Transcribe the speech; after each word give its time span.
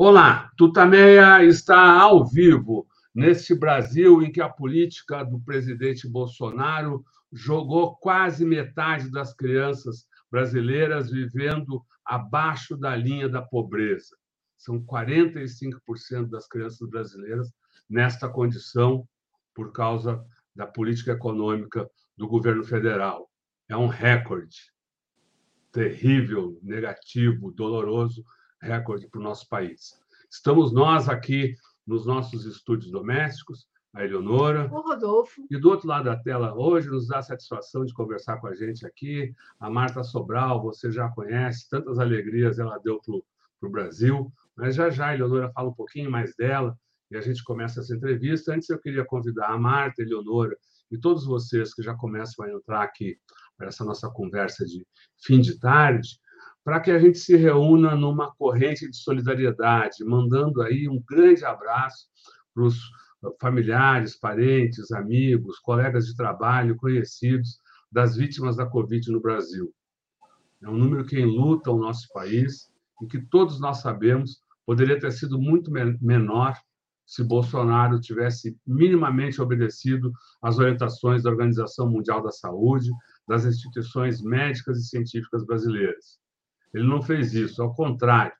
Olá, 0.00 0.52
Tutameia 0.56 1.42
está 1.42 2.00
ao 2.00 2.24
vivo 2.24 2.86
neste 3.12 3.52
Brasil 3.52 4.22
em 4.22 4.30
que 4.30 4.40
a 4.40 4.48
política 4.48 5.24
do 5.24 5.40
presidente 5.40 6.08
Bolsonaro 6.08 7.04
jogou 7.32 7.96
quase 7.96 8.44
metade 8.44 9.10
das 9.10 9.34
crianças 9.34 10.06
brasileiras 10.30 11.10
vivendo 11.10 11.84
abaixo 12.04 12.76
da 12.76 12.94
linha 12.94 13.28
da 13.28 13.42
pobreza. 13.42 14.16
São 14.56 14.80
45% 14.80 16.28
das 16.30 16.46
crianças 16.46 16.88
brasileiras 16.88 17.52
nesta 17.90 18.28
condição 18.28 19.04
por 19.52 19.72
causa 19.72 20.24
da 20.54 20.64
política 20.64 21.10
econômica 21.10 21.90
do 22.16 22.28
governo 22.28 22.62
federal. 22.62 23.28
É 23.68 23.76
um 23.76 23.88
recorde 23.88 24.72
terrível, 25.72 26.56
negativo, 26.62 27.50
doloroso 27.50 28.24
recorde 28.60 29.08
para 29.08 29.20
o 29.20 29.22
nosso 29.22 29.48
país. 29.48 30.00
Estamos 30.30 30.72
nós 30.72 31.08
aqui 31.08 31.54
nos 31.86 32.04
nossos 32.04 32.44
estúdios 32.44 32.90
domésticos, 32.90 33.66
a 33.94 34.04
Eleonora. 34.04 34.68
O 34.70 34.80
Rodolfo. 34.80 35.46
E 35.50 35.58
do 35.58 35.70
outro 35.70 35.88
lado 35.88 36.04
da 36.04 36.16
tela, 36.16 36.54
hoje, 36.54 36.88
nos 36.88 37.08
dá 37.08 37.18
a 37.18 37.22
satisfação 37.22 37.84
de 37.84 37.94
conversar 37.94 38.38
com 38.38 38.46
a 38.46 38.54
gente 38.54 38.86
aqui, 38.86 39.34
a 39.58 39.70
Marta 39.70 40.04
Sobral, 40.04 40.62
você 40.62 40.92
já 40.92 41.08
conhece, 41.08 41.68
tantas 41.68 41.98
alegrias 41.98 42.58
ela 42.58 42.78
deu 42.78 43.00
para 43.00 43.68
o 43.68 43.70
Brasil. 43.70 44.30
Mas 44.54 44.74
já 44.74 44.90
já 44.90 45.08
a 45.08 45.14
Eleonora 45.14 45.50
fala 45.52 45.70
um 45.70 45.74
pouquinho 45.74 46.10
mais 46.10 46.34
dela 46.36 46.78
e 47.10 47.16
a 47.16 47.20
gente 47.20 47.42
começa 47.42 47.80
essa 47.80 47.94
entrevista. 47.94 48.54
Antes, 48.54 48.68
eu 48.68 48.78
queria 48.78 49.04
convidar 49.04 49.48
a 49.48 49.58
Marta, 49.58 50.02
a 50.02 50.04
Eleonora 50.04 50.56
e 50.90 50.98
todos 50.98 51.24
vocês 51.24 51.74
que 51.74 51.82
já 51.82 51.94
começam 51.94 52.44
a 52.44 52.50
entrar 52.50 52.82
aqui 52.82 53.18
para 53.56 53.68
essa 53.68 53.84
nossa 53.84 54.08
conversa 54.10 54.64
de 54.64 54.86
fim 55.22 55.40
de 55.40 55.58
tarde, 55.58 56.18
para 56.68 56.80
que 56.80 56.90
a 56.90 56.98
gente 56.98 57.18
se 57.18 57.34
reúna 57.34 57.96
numa 57.96 58.30
corrente 58.34 58.86
de 58.90 58.94
solidariedade, 58.94 60.04
mandando 60.04 60.60
aí 60.60 60.86
um 60.86 61.00
grande 61.00 61.42
abraço 61.42 62.08
para 62.52 62.62
os 62.62 62.78
familiares, 63.40 64.18
parentes, 64.18 64.92
amigos, 64.92 65.58
colegas 65.60 66.04
de 66.04 66.14
trabalho, 66.14 66.76
conhecidos 66.76 67.58
das 67.90 68.16
vítimas 68.16 68.54
da 68.54 68.66
Covid 68.66 69.10
no 69.10 69.18
Brasil. 69.18 69.72
É 70.62 70.68
um 70.68 70.76
número 70.76 71.06
que 71.06 71.18
enluta 71.18 71.70
o 71.70 71.78
nosso 71.78 72.06
país 72.12 72.70
e 73.02 73.06
que 73.06 73.18
todos 73.18 73.58
nós 73.58 73.78
sabemos 73.78 74.42
poderia 74.66 75.00
ter 75.00 75.12
sido 75.12 75.40
muito 75.40 75.70
menor 75.70 76.54
se 77.06 77.24
Bolsonaro 77.24 77.98
tivesse 77.98 78.58
minimamente 78.66 79.40
obedecido 79.40 80.12
às 80.42 80.58
orientações 80.58 81.22
da 81.22 81.30
Organização 81.30 81.88
Mundial 81.88 82.22
da 82.22 82.30
Saúde, 82.30 82.90
das 83.26 83.46
instituições 83.46 84.20
médicas 84.20 84.76
e 84.80 84.86
científicas 84.86 85.46
brasileiras. 85.46 86.18
Ele 86.72 86.86
não 86.86 87.02
fez 87.02 87.34
isso, 87.34 87.62
ao 87.62 87.74
contrário, 87.74 88.32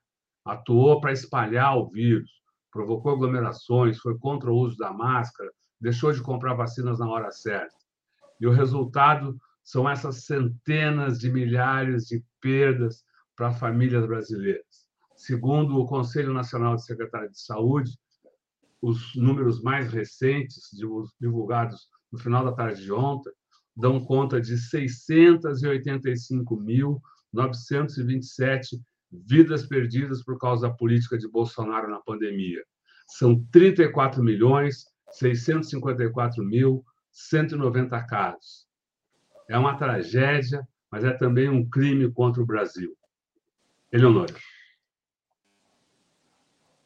atuou 0.45 1.01
para 1.01 1.13
espalhar 1.13 1.77
o 1.77 1.89
vírus, 1.89 2.31
provocou 2.71 3.13
aglomerações, 3.13 3.99
foi 3.99 4.17
contra 4.19 4.51
o 4.51 4.57
uso 4.57 4.77
da 4.77 4.93
máscara, 4.93 5.51
deixou 5.81 6.13
de 6.13 6.23
comprar 6.23 6.55
vacinas 6.55 6.99
na 6.99 7.09
hora 7.09 7.31
certa. 7.31 7.75
E 8.41 8.47
o 8.47 8.53
resultado 8.53 9.37
são 9.65 9.89
essas 9.89 10.25
centenas 10.25 11.19
de 11.19 11.31
milhares 11.31 12.07
de 12.07 12.23
perdas 12.41 13.05
para 13.37 13.53
famílias 13.53 14.07
brasileiras. 14.07 14.89
Segundo 15.17 15.79
o 15.79 15.87
Conselho 15.87 16.33
Nacional 16.33 16.77
de 16.77 16.85
Secretários 16.85 17.33
de 17.33 17.41
Saúde, 17.41 17.93
os 18.81 19.15
números 19.17 19.61
mais 19.61 19.93
recentes, 19.93 20.71
divulgados 21.21 21.89
no 22.11 22.19
final 22.19 22.45
da 22.45 22.53
tarde 22.53 22.83
de 22.83 22.93
ontem, 22.93 23.33
dão 23.77 24.05
conta 24.05 24.41
de 24.41 24.57
685 24.57 26.57
mil 26.57 27.01
927 27.33 28.81
vidas 29.11 29.67
perdidas 29.67 30.23
por 30.23 30.39
causa 30.39 30.69
da 30.69 30.75
política 30.75 31.19
de 31.19 31.29
Bolsonaro 31.29 31.91
na 31.91 32.01
pandemia. 32.01 32.63
São 33.07 33.43
34 33.51 34.23
milhões 34.23 34.87
654 35.13 36.45
mil 36.45 36.85
190 37.11 38.03
casos. 38.05 38.67
É 39.49 39.57
uma 39.59 39.77
tragédia, 39.77 40.67
mas 40.91 41.05
é 41.05 41.13
também 41.13 41.49
um 41.49 41.69
crime 41.69 42.13
contra 42.13 42.43
o 42.43 42.47
Brasil. 42.47 42.95
Eleonora. 43.91 44.35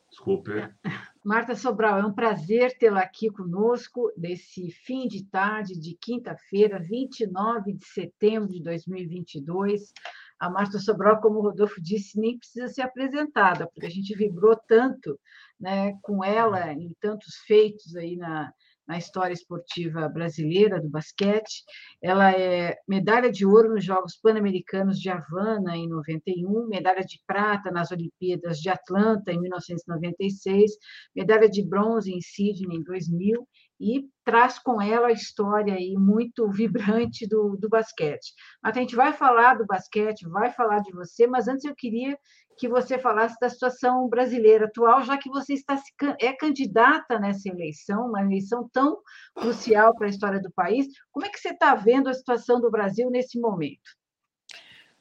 Desculpe. 0.09 0.53
Marta 1.25 1.55
Sobral, 1.55 2.01
é 2.01 2.07
um 2.07 2.13
prazer 2.13 2.77
tê-la 2.79 3.01
aqui 3.01 3.31
conosco 3.31 4.13
nesse 4.17 4.71
fim 4.73 5.07
de 5.07 5.25
tarde 5.25 5.79
de 5.79 5.95
quinta-feira, 5.95 6.81
29 6.81 7.73
de 7.75 7.87
setembro 7.87 8.53
de 8.53 8.61
2022 8.61 9.93
a 10.43 10.51
Marta 10.51 10.81
Sobral, 10.81 11.21
como 11.21 11.39
o 11.39 11.43
Rodolfo 11.43 11.81
disse, 11.81 12.19
nem 12.19 12.37
precisa 12.37 12.67
ser 12.67 12.83
apresentada, 12.83 13.69
porque 13.69 13.87
a 13.87 13.91
gente 13.91 14.13
vibrou 14.17 14.57
tanto 14.67 15.17
né, 15.59 15.97
com 16.03 16.25
ela 16.25 16.73
em 16.73 16.93
tantos 17.01 17.37
feitos 17.47 17.95
aí 17.95 18.17
na, 18.17 18.53
na 18.85 18.99
história 18.99 19.33
esportiva 19.33 20.09
brasileira 20.09 20.81
do 20.83 20.89
basquete. 20.89 21.63
Ela 22.03 22.33
é 22.33 22.77
medalha 22.89 23.31
de 23.31 23.47
ouro 23.47 23.73
nos 23.73 23.85
Jogos 23.85 24.17
Pan-Americanos 24.17 24.99
de 24.99 25.11
Havana 25.11 25.77
em 25.77 25.89
91, 25.89 26.67
medalha 26.67 27.03
de 27.03 27.21
prata 27.25 27.71
nas 27.71 27.93
Olimpíadas 27.93 28.59
de 28.59 28.69
Atlanta 28.69 29.31
em 29.31 29.41
1996, 29.41 30.73
medalha 31.15 31.49
de 31.49 31.65
bronze 31.65 32.13
em 32.13 32.21
Sydney 32.21 32.79
em 32.79 32.83
2000 32.83 33.47
e 33.83 34.09
traz 34.25 34.61
com 34.61 34.81
ela 34.81 35.09
a 35.09 35.13
história 35.13 35.75
aí 35.75 35.95
muito 35.99 36.49
vibrante 36.49 37.27
do, 37.27 37.57
do 37.57 37.69
basquete. 37.69 38.33
Mas 38.63 38.77
a 38.77 38.81
gente 38.81 38.95
vai 38.95 39.13
falar 39.13 39.55
do 39.55 39.67
basquete, 39.67 40.29
vai 40.29 40.53
falar 40.53 40.79
de 40.79 40.93
você, 40.93 41.27
mas 41.27 41.49
antes 41.49 41.65
eu 41.65 41.75
queria 41.75 42.17
que 42.57 42.69
você 42.69 42.97
falasse 42.97 43.35
da 43.41 43.49
situação 43.49 44.09
brasileira 44.09 44.67
atual, 44.67 45.03
já 45.03 45.19
que 45.19 45.29
você 45.29 45.55
está 45.55 45.77
é 46.21 46.33
candidata 46.33 47.19
nessa 47.19 47.49
eleição, 47.49 48.07
uma 48.07 48.23
eleição 48.23 48.69
tão 48.73 48.99
crucial 49.35 49.95
para 49.97 50.07
a 50.07 50.11
história 50.11 50.41
do 50.41 50.53
país. 50.53 50.87
Como 51.11 51.27
é 51.27 51.29
que 51.29 51.41
você 51.41 51.49
está 51.49 51.75
vendo 51.75 52.09
a 52.09 52.15
situação 52.15 52.61
do 52.61 52.71
Brasil 52.71 53.11
nesse 53.11 53.41
momento? 53.41 53.97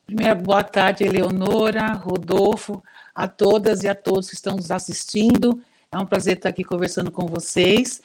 Primeiro, 0.07 0.41
boa 0.41 0.63
tarde, 0.63 1.03
Eleonora, 1.03 1.93
Rodolfo, 1.93 2.81
a 3.13 3.27
todas 3.27 3.83
e 3.83 3.87
a 3.87 3.95
todos 3.95 4.29
que 4.29 4.35
estão 4.35 4.55
nos 4.55 4.71
assistindo. 4.71 5.61
É 5.93 5.97
um 5.97 6.05
prazer 6.05 6.37
estar 6.37 6.49
aqui 6.49 6.63
conversando 6.63 7.11
com 7.11 7.25
vocês. 7.27 8.01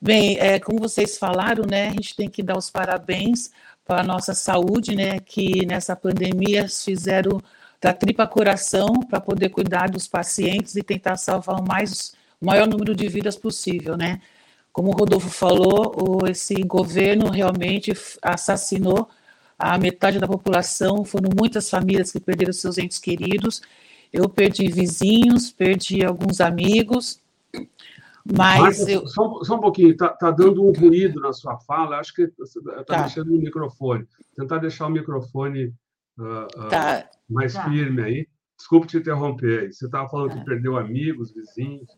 Bem, 0.00 0.38
é, 0.38 0.58
como 0.58 0.78
vocês 0.78 1.16
falaram, 1.16 1.64
né, 1.64 1.88
a 1.88 1.90
gente 1.92 2.14
tem 2.14 2.28
que 2.28 2.42
dar 2.42 2.58
os 2.58 2.68
parabéns 2.70 3.50
para 3.84 4.00
a 4.00 4.04
nossa 4.04 4.34
saúde, 4.34 4.94
né, 4.94 5.18
que 5.20 5.64
nessa 5.66 5.96
pandemia 5.96 6.68
fizeram 6.68 7.40
da 7.80 7.92
tripa 7.92 8.26
coração 8.26 8.88
para 9.08 9.20
poder 9.20 9.50
cuidar 9.50 9.90
dos 9.90 10.06
pacientes 10.06 10.76
e 10.76 10.82
tentar 10.82 11.16
salvar 11.16 11.60
o, 11.60 11.66
mais, 11.66 12.14
o 12.40 12.46
maior 12.46 12.66
número 12.66 12.94
de 12.94 13.08
vidas 13.08 13.36
possível, 13.36 13.96
né. 13.96 14.20
Como 14.72 14.88
o 14.88 14.92
Rodolfo 14.92 15.30
falou, 15.30 15.94
o, 15.96 16.26
esse 16.26 16.54
governo 16.64 17.30
realmente 17.30 17.92
assassinou 18.20 19.08
a 19.58 19.78
metade 19.78 20.18
da 20.18 20.26
população, 20.26 21.04
foram 21.04 21.30
muitas 21.38 21.70
famílias 21.70 22.10
que 22.10 22.20
perderam 22.20 22.52
seus 22.52 22.76
entes 22.76 22.98
queridos, 22.98 23.62
eu 24.12 24.28
perdi 24.28 24.68
vizinhos, 24.70 25.50
perdi 25.50 26.04
alguns 26.04 26.40
amigos, 26.40 27.20
mas 28.24 28.78
Marta, 28.78 28.90
eu... 28.90 29.06
só, 29.06 29.44
só, 29.44 29.56
um 29.56 29.60
pouquinho, 29.60 29.90
está 29.90 30.08
tá 30.08 30.30
dando 30.30 30.64
um 30.64 30.72
ruído 30.72 31.20
na 31.20 31.32
sua 31.32 31.58
fala, 31.58 31.98
acho 31.98 32.14
que 32.14 32.22
está 32.22 32.84
tá. 32.84 33.02
mexendo 33.02 33.26
no 33.26 33.38
microfone. 33.38 34.06
Tentar 34.34 34.58
deixar 34.58 34.86
o 34.86 34.90
microfone 34.90 35.74
uh, 36.18 36.68
tá. 36.70 37.04
uh, 37.06 37.32
mais 37.34 37.52
tá. 37.52 37.68
firme 37.68 38.02
aí. 38.02 38.28
Desculpe 38.56 38.86
te 38.86 38.96
interromper 38.96 39.64
aí. 39.64 39.72
Você 39.72 39.84
estava 39.84 40.08
falando 40.08 40.30
que 40.30 40.38
tá. 40.38 40.44
perdeu 40.44 40.78
amigos, 40.78 41.32
vizinhos. 41.32 41.88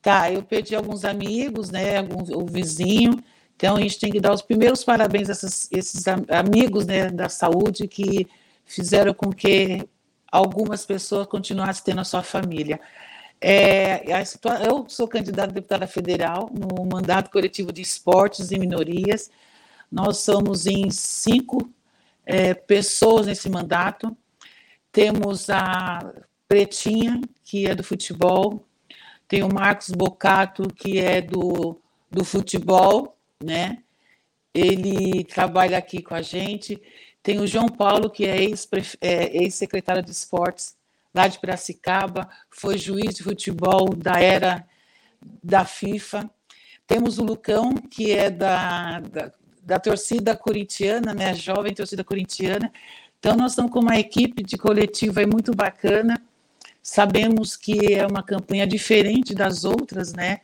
Tá, 0.00 0.30
eu 0.30 0.42
perdi 0.42 0.76
alguns 0.76 1.04
amigos, 1.04 1.70
né? 1.70 1.98
Alguns, 1.98 2.28
o 2.30 2.46
vizinho. 2.46 3.18
Então, 3.56 3.76
a 3.76 3.80
gente 3.80 3.98
tem 3.98 4.12
que 4.12 4.20
dar 4.20 4.32
os 4.32 4.42
primeiros 4.42 4.84
parabéns 4.84 5.28
a 5.28 5.32
esses, 5.32 5.68
esses 5.72 6.04
amigos 6.06 6.86
né, 6.86 7.10
da 7.10 7.28
saúde 7.28 7.88
que 7.88 8.28
fizeram 8.64 9.14
com 9.14 9.30
que 9.32 9.88
algumas 10.30 10.84
pessoas 10.84 11.26
continuassem 11.26 11.84
tendo 11.84 12.00
a 12.00 12.04
sua 12.04 12.22
família. 12.22 12.80
É, 13.46 14.02
eu 14.66 14.88
sou 14.88 15.06
candidata 15.06 15.50
a 15.50 15.52
deputada 15.52 15.86
federal 15.86 16.50
no 16.50 16.86
mandato 16.86 17.30
coletivo 17.30 17.70
de 17.70 17.82
esportes 17.82 18.50
e 18.50 18.58
minorias. 18.58 19.30
Nós 19.92 20.16
somos 20.16 20.64
em 20.66 20.90
cinco 20.90 21.70
é, 22.24 22.54
pessoas 22.54 23.26
nesse 23.26 23.50
mandato. 23.50 24.16
Temos 24.90 25.50
a 25.50 26.10
Pretinha, 26.48 27.20
que 27.44 27.66
é 27.66 27.74
do 27.74 27.84
futebol, 27.84 28.66
tem 29.28 29.42
o 29.42 29.52
Marcos 29.52 29.90
Bocato, 29.90 30.66
que 30.74 30.98
é 30.98 31.20
do, 31.20 31.78
do 32.10 32.24
futebol, 32.24 33.14
né? 33.44 33.82
Ele 34.54 35.22
trabalha 35.22 35.76
aqui 35.76 36.00
com 36.02 36.14
a 36.14 36.22
gente. 36.22 36.80
Tem 37.22 37.38
o 37.40 37.46
João 37.46 37.68
Paulo, 37.68 38.08
que 38.08 38.24
é, 38.24 38.38
é 38.38 39.36
ex-secretário 39.42 40.00
é, 40.00 40.02
ex 40.02 40.06
de 40.06 40.12
esportes 40.12 40.76
lá 41.14 41.28
de 41.28 41.38
Piracicaba, 41.38 42.28
foi 42.50 42.76
juiz 42.76 43.14
de 43.14 43.22
futebol 43.22 43.94
da 43.94 44.20
era 44.20 44.66
da 45.42 45.64
FIFA. 45.64 46.28
Temos 46.86 47.18
o 47.18 47.24
Lucão, 47.24 47.74
que 47.74 48.12
é 48.12 48.30
da, 48.30 49.00
da, 49.00 49.32
da 49.62 49.78
torcida 49.78 50.36
corintiana, 50.36 51.14
né, 51.14 51.34
jovem 51.34 51.72
torcida 51.72 52.04
corintiana. 52.04 52.70
Então, 53.18 53.36
nós 53.36 53.52
estamos 53.52 53.70
com 53.70 53.80
uma 53.80 53.98
equipe 53.98 54.42
de 54.42 54.58
coletivo 54.58 55.20
aí 55.20 55.26
muito 55.26 55.54
bacana, 55.54 56.20
Sabemos 56.86 57.56
que 57.56 57.94
é 57.94 58.06
uma 58.06 58.22
campanha 58.22 58.66
diferente 58.66 59.34
das 59.34 59.64
outras, 59.64 60.12
né? 60.12 60.40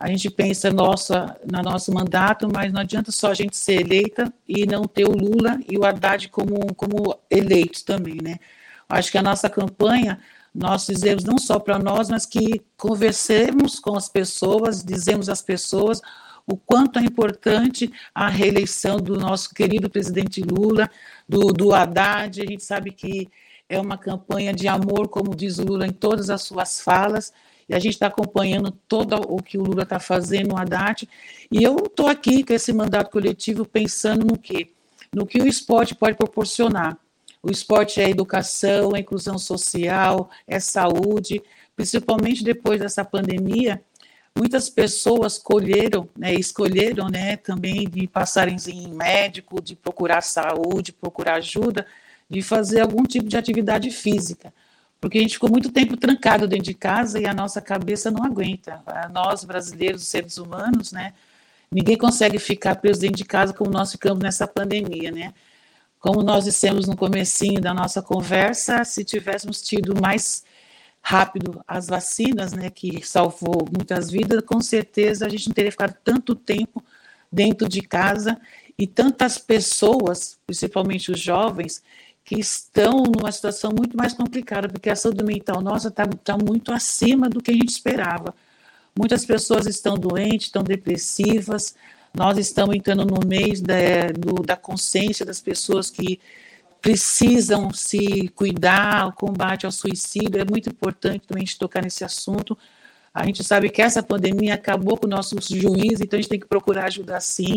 A 0.00 0.08
gente 0.08 0.30
pensa 0.30 0.70
nossa, 0.70 1.38
no 1.44 1.62
nosso 1.62 1.92
mandato, 1.92 2.48
mas 2.50 2.72
não 2.72 2.80
adianta 2.80 3.12
só 3.12 3.30
a 3.30 3.34
gente 3.34 3.54
ser 3.54 3.82
eleita 3.82 4.32
e 4.48 4.64
não 4.64 4.84
ter 4.84 5.04
o 5.04 5.12
Lula 5.12 5.60
e 5.70 5.76
o 5.76 5.84
Haddad 5.84 6.30
como, 6.30 6.74
como 6.74 7.18
eleitos 7.30 7.82
também, 7.82 8.16
né? 8.22 8.36
Acho 8.88 9.10
que 9.10 9.18
a 9.18 9.22
nossa 9.22 9.48
campanha, 9.48 10.20
nós 10.54 10.86
fizemos 10.86 11.24
não 11.24 11.38
só 11.38 11.58
para 11.58 11.78
nós, 11.78 12.08
mas 12.08 12.24
que 12.26 12.62
conversemos 12.76 13.80
com 13.80 13.96
as 13.96 14.08
pessoas, 14.08 14.84
dizemos 14.84 15.28
às 15.28 15.42
pessoas 15.42 16.00
o 16.46 16.56
quanto 16.56 16.98
é 16.98 17.02
importante 17.02 17.90
a 18.14 18.28
reeleição 18.28 18.98
do 18.98 19.18
nosso 19.18 19.54
querido 19.54 19.88
presidente 19.88 20.42
Lula, 20.42 20.90
do, 21.28 21.52
do 21.52 21.74
Haddad. 21.74 22.40
A 22.40 22.46
gente 22.46 22.62
sabe 22.62 22.90
que 22.92 23.28
é 23.68 23.80
uma 23.80 23.96
campanha 23.96 24.52
de 24.52 24.68
amor, 24.68 25.08
como 25.08 25.34
diz 25.34 25.58
o 25.58 25.64
Lula 25.64 25.86
em 25.86 25.92
todas 25.92 26.28
as 26.28 26.42
suas 26.42 26.80
falas, 26.80 27.32
e 27.66 27.74
a 27.74 27.78
gente 27.78 27.94
está 27.94 28.08
acompanhando 28.08 28.70
todo 28.86 29.16
o 29.26 29.42
que 29.42 29.56
o 29.56 29.62
Lula 29.62 29.84
está 29.84 29.98
fazendo 29.98 30.48
no 30.48 30.58
Haddad. 30.58 31.08
E 31.50 31.62
eu 31.62 31.76
estou 31.76 32.08
aqui 32.08 32.44
com 32.44 32.52
esse 32.52 32.72
mandato 32.74 33.10
coletivo 33.10 33.64
pensando 33.64 34.26
no 34.26 34.38
quê? 34.38 34.70
No 35.14 35.26
que 35.26 35.40
o 35.40 35.48
esporte 35.48 35.94
pode 35.94 36.16
proporcionar. 36.16 36.98
O 37.44 37.50
esporte 37.50 38.00
é 38.00 38.08
educação, 38.08 38.96
é 38.96 39.00
inclusão 39.00 39.36
social, 39.36 40.30
é 40.48 40.58
saúde, 40.58 41.42
principalmente 41.76 42.42
depois 42.42 42.80
dessa 42.80 43.04
pandemia, 43.04 43.82
muitas 44.34 44.70
pessoas 44.70 45.36
colheram, 45.36 46.08
né, 46.16 46.32
escolheram 46.32 47.08
né, 47.10 47.36
também 47.36 47.86
de 47.86 48.08
passarem 48.08 48.56
em 48.68 48.88
médico, 48.88 49.60
de 49.60 49.76
procurar 49.76 50.22
saúde, 50.22 50.90
procurar 50.90 51.34
ajuda, 51.34 51.86
de 52.30 52.40
fazer 52.40 52.80
algum 52.80 53.02
tipo 53.02 53.28
de 53.28 53.36
atividade 53.36 53.90
física. 53.90 54.50
Porque 54.98 55.18
a 55.18 55.20
gente 55.20 55.34
ficou 55.34 55.50
muito 55.50 55.70
tempo 55.70 55.98
trancado 55.98 56.48
dentro 56.48 56.64
de 56.64 56.72
casa 56.72 57.20
e 57.20 57.26
a 57.26 57.34
nossa 57.34 57.60
cabeça 57.60 58.10
não 58.10 58.24
aguenta. 58.24 58.82
Nós, 59.12 59.44
brasileiros, 59.44 60.08
seres 60.08 60.38
humanos, 60.38 60.92
né, 60.92 61.12
ninguém 61.70 61.98
consegue 61.98 62.38
ficar 62.38 62.76
preso 62.76 63.02
dentro 63.02 63.18
de 63.18 63.24
casa 63.26 63.52
como 63.52 63.70
nós 63.70 63.92
ficamos 63.92 64.22
nessa 64.22 64.48
pandemia, 64.48 65.10
né? 65.10 65.34
Como 66.04 66.22
nós 66.22 66.44
dissemos 66.44 66.86
no 66.86 66.94
comecinho 66.94 67.62
da 67.62 67.72
nossa 67.72 68.02
conversa, 68.02 68.84
se 68.84 69.02
tivéssemos 69.02 69.62
tido 69.62 69.98
mais 69.98 70.44
rápido 71.00 71.64
as 71.66 71.86
vacinas, 71.86 72.52
né, 72.52 72.68
que 72.68 73.00
salvou 73.02 73.66
muitas 73.74 74.10
vidas, 74.10 74.42
com 74.44 74.60
certeza 74.60 75.24
a 75.24 75.30
gente 75.30 75.48
não 75.48 75.54
teria 75.54 75.72
ficado 75.72 75.96
tanto 76.04 76.34
tempo 76.34 76.84
dentro 77.32 77.66
de 77.66 77.80
casa 77.80 78.38
e 78.78 78.86
tantas 78.86 79.38
pessoas, 79.38 80.38
principalmente 80.46 81.10
os 81.10 81.18
jovens, 81.18 81.82
que 82.22 82.38
estão 82.38 83.04
numa 83.04 83.32
situação 83.32 83.70
muito 83.74 83.96
mais 83.96 84.12
complicada, 84.12 84.68
porque 84.68 84.90
a 84.90 84.96
saúde 84.96 85.24
mental 85.24 85.62
nossa 85.62 85.88
está 85.88 86.06
tá 86.06 86.36
muito 86.36 86.70
acima 86.70 87.30
do 87.30 87.40
que 87.40 87.50
a 87.50 87.54
gente 87.54 87.70
esperava. 87.70 88.34
Muitas 88.94 89.24
pessoas 89.24 89.66
estão 89.66 89.94
doentes, 89.94 90.48
estão 90.48 90.62
depressivas, 90.62 91.74
nós 92.14 92.38
estamos 92.38 92.76
entrando 92.76 93.04
no 93.04 93.26
mês 93.26 93.60
da, 93.60 93.74
do, 94.16 94.42
da 94.42 94.56
consciência 94.56 95.26
das 95.26 95.40
pessoas 95.40 95.90
que 95.90 96.20
precisam 96.80 97.72
se 97.72 98.28
cuidar, 98.28 99.08
o 99.08 99.12
combate 99.12 99.66
ao 99.66 99.72
suicídio, 99.72 100.40
é 100.40 100.44
muito 100.44 100.68
importante 100.68 101.26
também 101.26 101.42
a 101.42 101.46
gente 101.46 101.58
tocar 101.58 101.82
nesse 101.82 102.04
assunto. 102.04 102.56
A 103.12 103.24
gente 103.24 103.42
sabe 103.42 103.70
que 103.70 103.80
essa 103.80 104.02
pandemia 104.02 104.54
acabou 104.54 104.96
com 104.96 105.06
o 105.06 105.10
nosso 105.10 105.36
juiz, 105.40 106.00
então 106.00 106.18
a 106.18 106.20
gente 106.20 106.28
tem 106.28 106.38
que 106.38 106.46
procurar 106.46 106.84
ajudar 106.84 107.20
sim. 107.20 107.56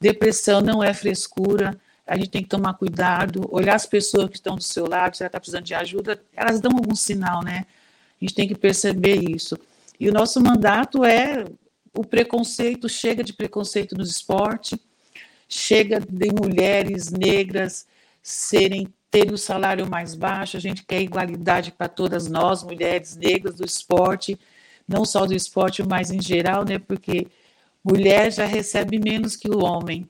Depressão 0.00 0.60
não 0.60 0.82
é 0.82 0.94
frescura, 0.94 1.78
a 2.06 2.16
gente 2.16 2.30
tem 2.30 2.42
que 2.42 2.48
tomar 2.48 2.74
cuidado, 2.74 3.46
olhar 3.50 3.74
as 3.74 3.86
pessoas 3.86 4.28
que 4.28 4.36
estão 4.36 4.56
do 4.56 4.62
seu 4.62 4.88
lado, 4.88 5.16
se 5.16 5.22
ela 5.22 5.28
está 5.28 5.38
precisando 5.38 5.64
de 5.64 5.74
ajuda, 5.74 6.22
elas 6.34 6.60
dão 6.60 6.72
algum 6.72 6.94
sinal, 6.94 7.42
né? 7.42 7.66
A 8.20 8.24
gente 8.24 8.34
tem 8.34 8.48
que 8.48 8.54
perceber 8.54 9.16
isso. 9.30 9.58
E 9.98 10.08
o 10.08 10.12
nosso 10.12 10.40
mandato 10.40 11.04
é 11.04 11.44
o 11.92 12.04
preconceito, 12.04 12.88
chega 12.88 13.22
de 13.22 13.32
preconceito 13.32 13.96
nos 13.96 14.10
esportes, 14.10 14.78
chega 15.48 16.00
de 16.00 16.28
mulheres 16.32 17.10
negras, 17.10 17.86
serem 18.22 18.92
ter 19.10 19.32
o 19.32 19.38
salário 19.38 19.88
mais 19.90 20.14
baixo, 20.14 20.56
a 20.56 20.60
gente 20.60 20.84
quer 20.84 21.02
igualdade 21.02 21.72
para 21.72 21.88
todas 21.88 22.28
nós, 22.28 22.62
mulheres 22.62 23.16
negras 23.16 23.56
do 23.56 23.64
esporte, 23.64 24.38
não 24.86 25.04
só 25.04 25.26
do 25.26 25.34
esporte, 25.34 25.82
mas 25.82 26.10
em 26.10 26.22
geral, 26.22 26.64
né? 26.64 26.78
Porque 26.78 27.26
mulher 27.82 28.32
já 28.32 28.44
recebe 28.44 28.98
menos 28.98 29.34
que 29.34 29.50
o 29.50 29.64
homem. 29.64 30.08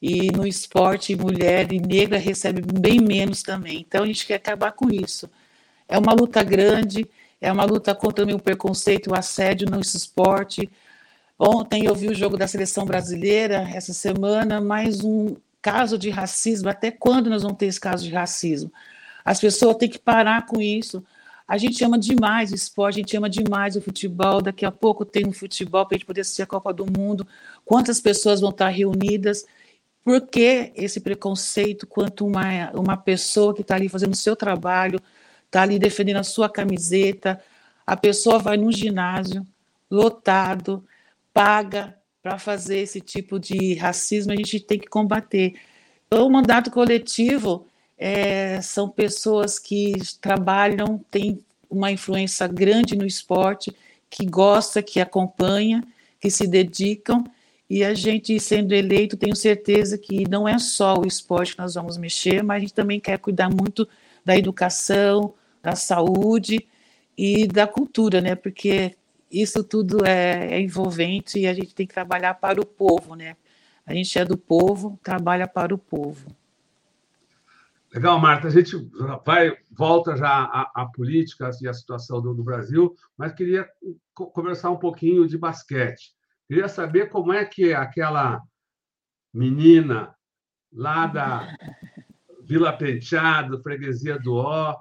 E 0.00 0.30
no 0.30 0.46
esporte, 0.46 1.16
mulher 1.16 1.72
e 1.72 1.80
negra 1.80 2.18
recebe 2.18 2.62
bem 2.62 3.00
menos 3.00 3.42
também. 3.42 3.80
Então 3.80 4.04
a 4.04 4.06
gente 4.06 4.26
quer 4.26 4.36
acabar 4.36 4.72
com 4.72 4.90
isso. 4.90 5.28
É 5.88 5.98
uma 5.98 6.12
luta 6.12 6.42
grande, 6.42 7.06
é 7.40 7.52
uma 7.52 7.64
luta 7.64 7.94
contra 7.94 8.24
o 8.24 8.40
preconceito, 8.40 9.10
o 9.10 9.14
assédio 9.14 9.68
no 9.70 9.80
esporte. 9.80 10.68
Ontem 11.38 11.84
eu 11.84 11.94
vi 11.94 12.08
o 12.08 12.14
jogo 12.14 12.36
da 12.36 12.48
seleção 12.48 12.84
brasileira, 12.84 13.68
essa 13.72 13.92
semana, 13.92 14.60
mais 14.60 15.04
um 15.04 15.36
caso 15.62 15.98
de 15.98 16.10
racismo, 16.10 16.68
até 16.68 16.90
quando 16.90 17.30
nós 17.30 17.42
vamos 17.42 17.58
ter 17.58 17.66
esse 17.66 17.80
caso 17.80 18.04
de 18.04 18.12
racismo? 18.12 18.72
As 19.24 19.40
pessoas 19.40 19.76
têm 19.76 19.88
que 19.88 19.98
parar 19.98 20.46
com 20.46 20.60
isso. 20.60 21.04
A 21.46 21.56
gente 21.56 21.82
ama 21.84 21.98
demais 21.98 22.50
o 22.50 22.54
esporte, 22.54 22.96
a 22.96 23.02
gente 23.02 23.16
ama 23.16 23.30
demais 23.30 23.76
o 23.76 23.80
futebol. 23.80 24.42
Daqui 24.42 24.66
a 24.66 24.72
pouco 24.72 25.04
tem 25.04 25.26
um 25.26 25.32
futebol 25.32 25.86
para 25.86 25.96
a 25.96 25.98
gente 25.98 26.06
poder 26.06 26.22
assistir 26.22 26.42
a 26.42 26.46
Copa 26.46 26.72
do 26.72 26.84
Mundo. 26.86 27.26
Quantas 27.64 28.00
pessoas 28.00 28.40
vão 28.40 28.50
estar 28.50 28.68
reunidas? 28.68 29.46
Por 30.04 30.26
que 30.26 30.72
esse 30.74 31.00
preconceito 31.00 31.86
quanto 31.86 32.26
uma, 32.26 32.70
uma 32.72 32.96
pessoa 32.96 33.54
que 33.54 33.62
está 33.62 33.76
ali 33.76 33.88
fazendo 33.88 34.14
o 34.14 34.16
seu 34.16 34.34
trabalho, 34.34 35.00
está 35.48 35.62
ali 35.62 35.78
defendendo 35.78 36.18
a 36.18 36.24
sua 36.24 36.48
camiseta, 36.48 37.42
a 37.86 37.96
pessoa 37.96 38.38
vai 38.38 38.56
num 38.56 38.70
ginásio 38.70 39.46
lotado, 39.90 40.84
paga 41.32 41.96
para 42.22 42.38
fazer 42.38 42.78
esse 42.78 43.00
tipo 43.00 43.38
de 43.38 43.74
racismo, 43.74 44.32
a 44.32 44.36
gente 44.36 44.60
tem 44.60 44.78
que 44.78 44.88
combater. 44.88 45.54
Então, 46.06 46.26
o 46.26 46.30
mandato 46.30 46.70
coletivo 46.70 47.66
é, 47.96 48.60
são 48.60 48.88
pessoas 48.88 49.58
que 49.58 49.94
trabalham, 50.20 51.02
têm 51.10 51.42
uma 51.70 51.90
influência 51.90 52.46
grande 52.46 52.96
no 52.96 53.06
esporte, 53.06 53.74
que 54.10 54.26
gosta, 54.26 54.82
que 54.82 55.00
acompanha, 55.00 55.82
que 56.20 56.30
se 56.30 56.46
dedicam, 56.46 57.24
e 57.70 57.84
a 57.84 57.92
gente, 57.92 58.38
sendo 58.40 58.74
eleito, 58.74 59.16
tenho 59.16 59.36
certeza 59.36 59.98
que 59.98 60.28
não 60.28 60.48
é 60.48 60.58
só 60.58 60.98
o 60.98 61.06
esporte 61.06 61.52
que 61.52 61.58
nós 61.58 61.74
vamos 61.74 61.98
mexer, 61.98 62.42
mas 62.42 62.56
a 62.56 62.60
gente 62.60 62.74
também 62.74 62.98
quer 62.98 63.18
cuidar 63.18 63.50
muito 63.50 63.86
da 64.24 64.36
educação, 64.36 65.34
da 65.62 65.74
saúde 65.74 66.66
e 67.16 67.46
da 67.46 67.66
cultura, 67.66 68.20
né? 68.20 68.34
Porque 68.34 68.96
isso 69.30 69.62
tudo 69.62 70.04
é, 70.04 70.54
é, 70.54 70.60
envolvente 70.60 71.38
e 71.38 71.46
a 71.46 71.52
gente 71.52 71.74
tem 71.74 71.86
que 71.86 71.94
trabalhar 71.94 72.34
para 72.34 72.60
o 72.60 72.66
povo, 72.66 73.14
né? 73.14 73.36
A 73.84 73.94
gente 73.94 74.18
é 74.18 74.24
do 74.24 74.36
povo, 74.36 74.98
trabalha 75.02 75.46
para 75.48 75.74
o 75.74 75.78
povo. 75.78 76.30
Legal, 77.92 78.20
Marta. 78.20 78.48
A 78.48 78.50
gente 78.50 78.76
vai 79.24 79.56
volta 79.70 80.16
já 80.16 80.28
à, 80.28 80.70
à 80.74 80.86
política 80.86 81.50
e 81.62 81.68
à 81.68 81.72
situação 81.72 82.20
do, 82.20 82.34
do, 82.34 82.44
Brasil, 82.44 82.94
mas 83.16 83.32
queria 83.32 83.66
conversar 84.14 84.70
um 84.70 84.76
pouquinho 84.76 85.26
de 85.26 85.38
basquete. 85.38 86.12
Queria 86.46 86.68
saber 86.68 87.08
como 87.08 87.32
é 87.32 87.44
que 87.44 87.72
aquela 87.72 88.42
menina 89.32 90.14
lá 90.72 91.06
da 91.06 91.56
Vila 92.44 92.72
Penteado, 92.72 93.62
freguesia 93.62 94.18
do 94.18 94.34
Ó, 94.34 94.76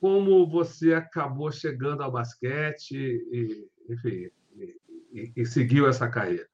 como 0.00 0.46
você 0.46 0.94
acabou 0.94 1.50
chegando 1.50 2.02
ao 2.02 2.12
basquete 2.12 2.92
e, 2.92 3.66
enfim, 3.88 4.30
e, 5.12 5.32
e, 5.36 5.46
seguiu 5.46 5.88
essa 5.88 6.08
carreira? 6.08 6.46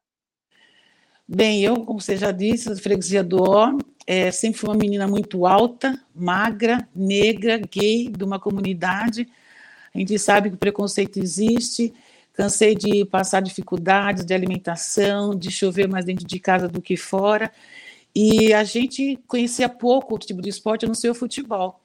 Bem, 1.26 1.62
eu, 1.62 1.84
como 1.84 2.00
você 2.00 2.16
já 2.16 2.30
disse, 2.30 2.70
a 2.70 2.76
freguesia 2.76 3.22
do 3.22 3.42
Ó, 3.42 3.78
é, 4.06 4.30
sempre 4.30 4.58
fui 4.58 4.68
uma 4.68 4.76
menina 4.76 5.06
muito 5.06 5.46
alta, 5.46 5.98
magra, 6.14 6.86
negra, 6.94 7.58
gay, 7.58 8.08
de 8.08 8.24
uma 8.24 8.38
comunidade. 8.38 9.28
A 9.94 9.98
gente 9.98 10.18
sabe 10.18 10.50
que 10.50 10.56
o 10.56 10.58
preconceito 10.58 11.18
existe. 11.18 11.92
Cansei 12.32 12.74
de 12.74 13.04
passar 13.04 13.40
dificuldades 13.40 14.24
de 14.24 14.32
alimentação, 14.32 15.34
de 15.34 15.50
chover 15.50 15.88
mais 15.88 16.04
dentro 16.04 16.26
de 16.26 16.38
casa 16.40 16.68
do 16.68 16.80
que 16.80 16.96
fora. 16.96 17.52
E 18.14 18.52
a 18.52 18.64
gente 18.64 19.18
conhecia 19.26 19.68
pouco 19.68 20.14
o 20.14 20.18
tipo 20.18 20.40
de 20.40 20.48
esporte, 20.48 20.84
a 20.84 20.88
não 20.88 20.94
ser 20.94 21.10
o 21.10 21.14
futebol. 21.14 21.81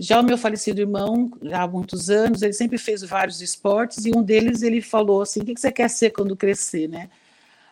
Já 0.00 0.20
o 0.20 0.22
meu 0.22 0.38
falecido 0.38 0.80
irmão, 0.80 1.30
há 1.52 1.66
muitos 1.66 2.08
anos, 2.08 2.42
ele 2.42 2.52
sempre 2.52 2.78
fez 2.78 3.02
vários 3.02 3.40
esportes 3.42 4.04
e 4.06 4.12
um 4.16 4.22
deles 4.22 4.62
ele 4.62 4.80
falou 4.80 5.22
assim: 5.22 5.40
o 5.40 5.44
que 5.44 5.58
você 5.58 5.72
quer 5.72 5.90
ser 5.90 6.10
quando 6.10 6.36
crescer, 6.36 6.88
né? 6.88 7.10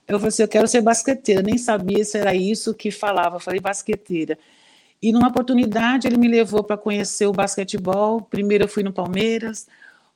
Eu 0.08 0.18
falei 0.18 0.28
assim: 0.28 0.42
eu 0.42 0.48
quero 0.48 0.66
ser 0.68 0.82
basqueteira. 0.82 1.42
Nem 1.42 1.58
sabia 1.58 2.04
se 2.04 2.18
era 2.18 2.34
isso 2.34 2.74
que 2.74 2.90
falava. 2.90 3.36
Eu 3.36 3.40
falei 3.40 3.60
basqueteira. 3.60 4.38
E 5.02 5.12
numa 5.12 5.28
oportunidade 5.28 6.06
ele 6.08 6.16
me 6.16 6.28
levou 6.28 6.64
para 6.64 6.76
conhecer 6.76 7.26
o 7.26 7.32
basquetebol. 7.32 8.22
Primeiro 8.22 8.64
eu 8.64 8.68
fui 8.68 8.82
no 8.82 8.92
Palmeiras, 8.92 9.66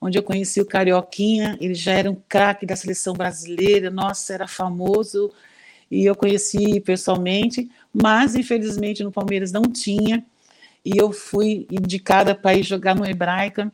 onde 0.01 0.19
eu 0.19 0.23
conheci 0.23 0.61
o 0.61 0.67
Carioquinha. 0.67 1.57
Ele 1.61 1.75
já 1.75 1.93
era 1.93 2.11
um 2.11 2.17
craque 2.29 2.67
da 2.67 2.77
seleção 2.77 3.15
brasileira. 3.15 3.91
Nossa, 3.91 4.35
era 4.35 4.49
famoso. 4.49 5.31
E 5.91 6.05
eu 6.05 6.15
conheci 6.17 6.81
pessoalmente, 6.81 7.71
mas 7.93 8.35
infelizmente 8.37 9.03
no 9.05 9.13
Palmeiras 9.13 9.53
não 9.53 9.63
tinha 9.63 10.25
e 10.85 10.97
eu 10.97 11.13
fui 11.13 11.67
indicada 11.71 12.35
para 12.35 12.55
ir 12.55 12.63
jogar 12.63 12.95
no 12.95 13.07
Hebraica. 13.07 13.73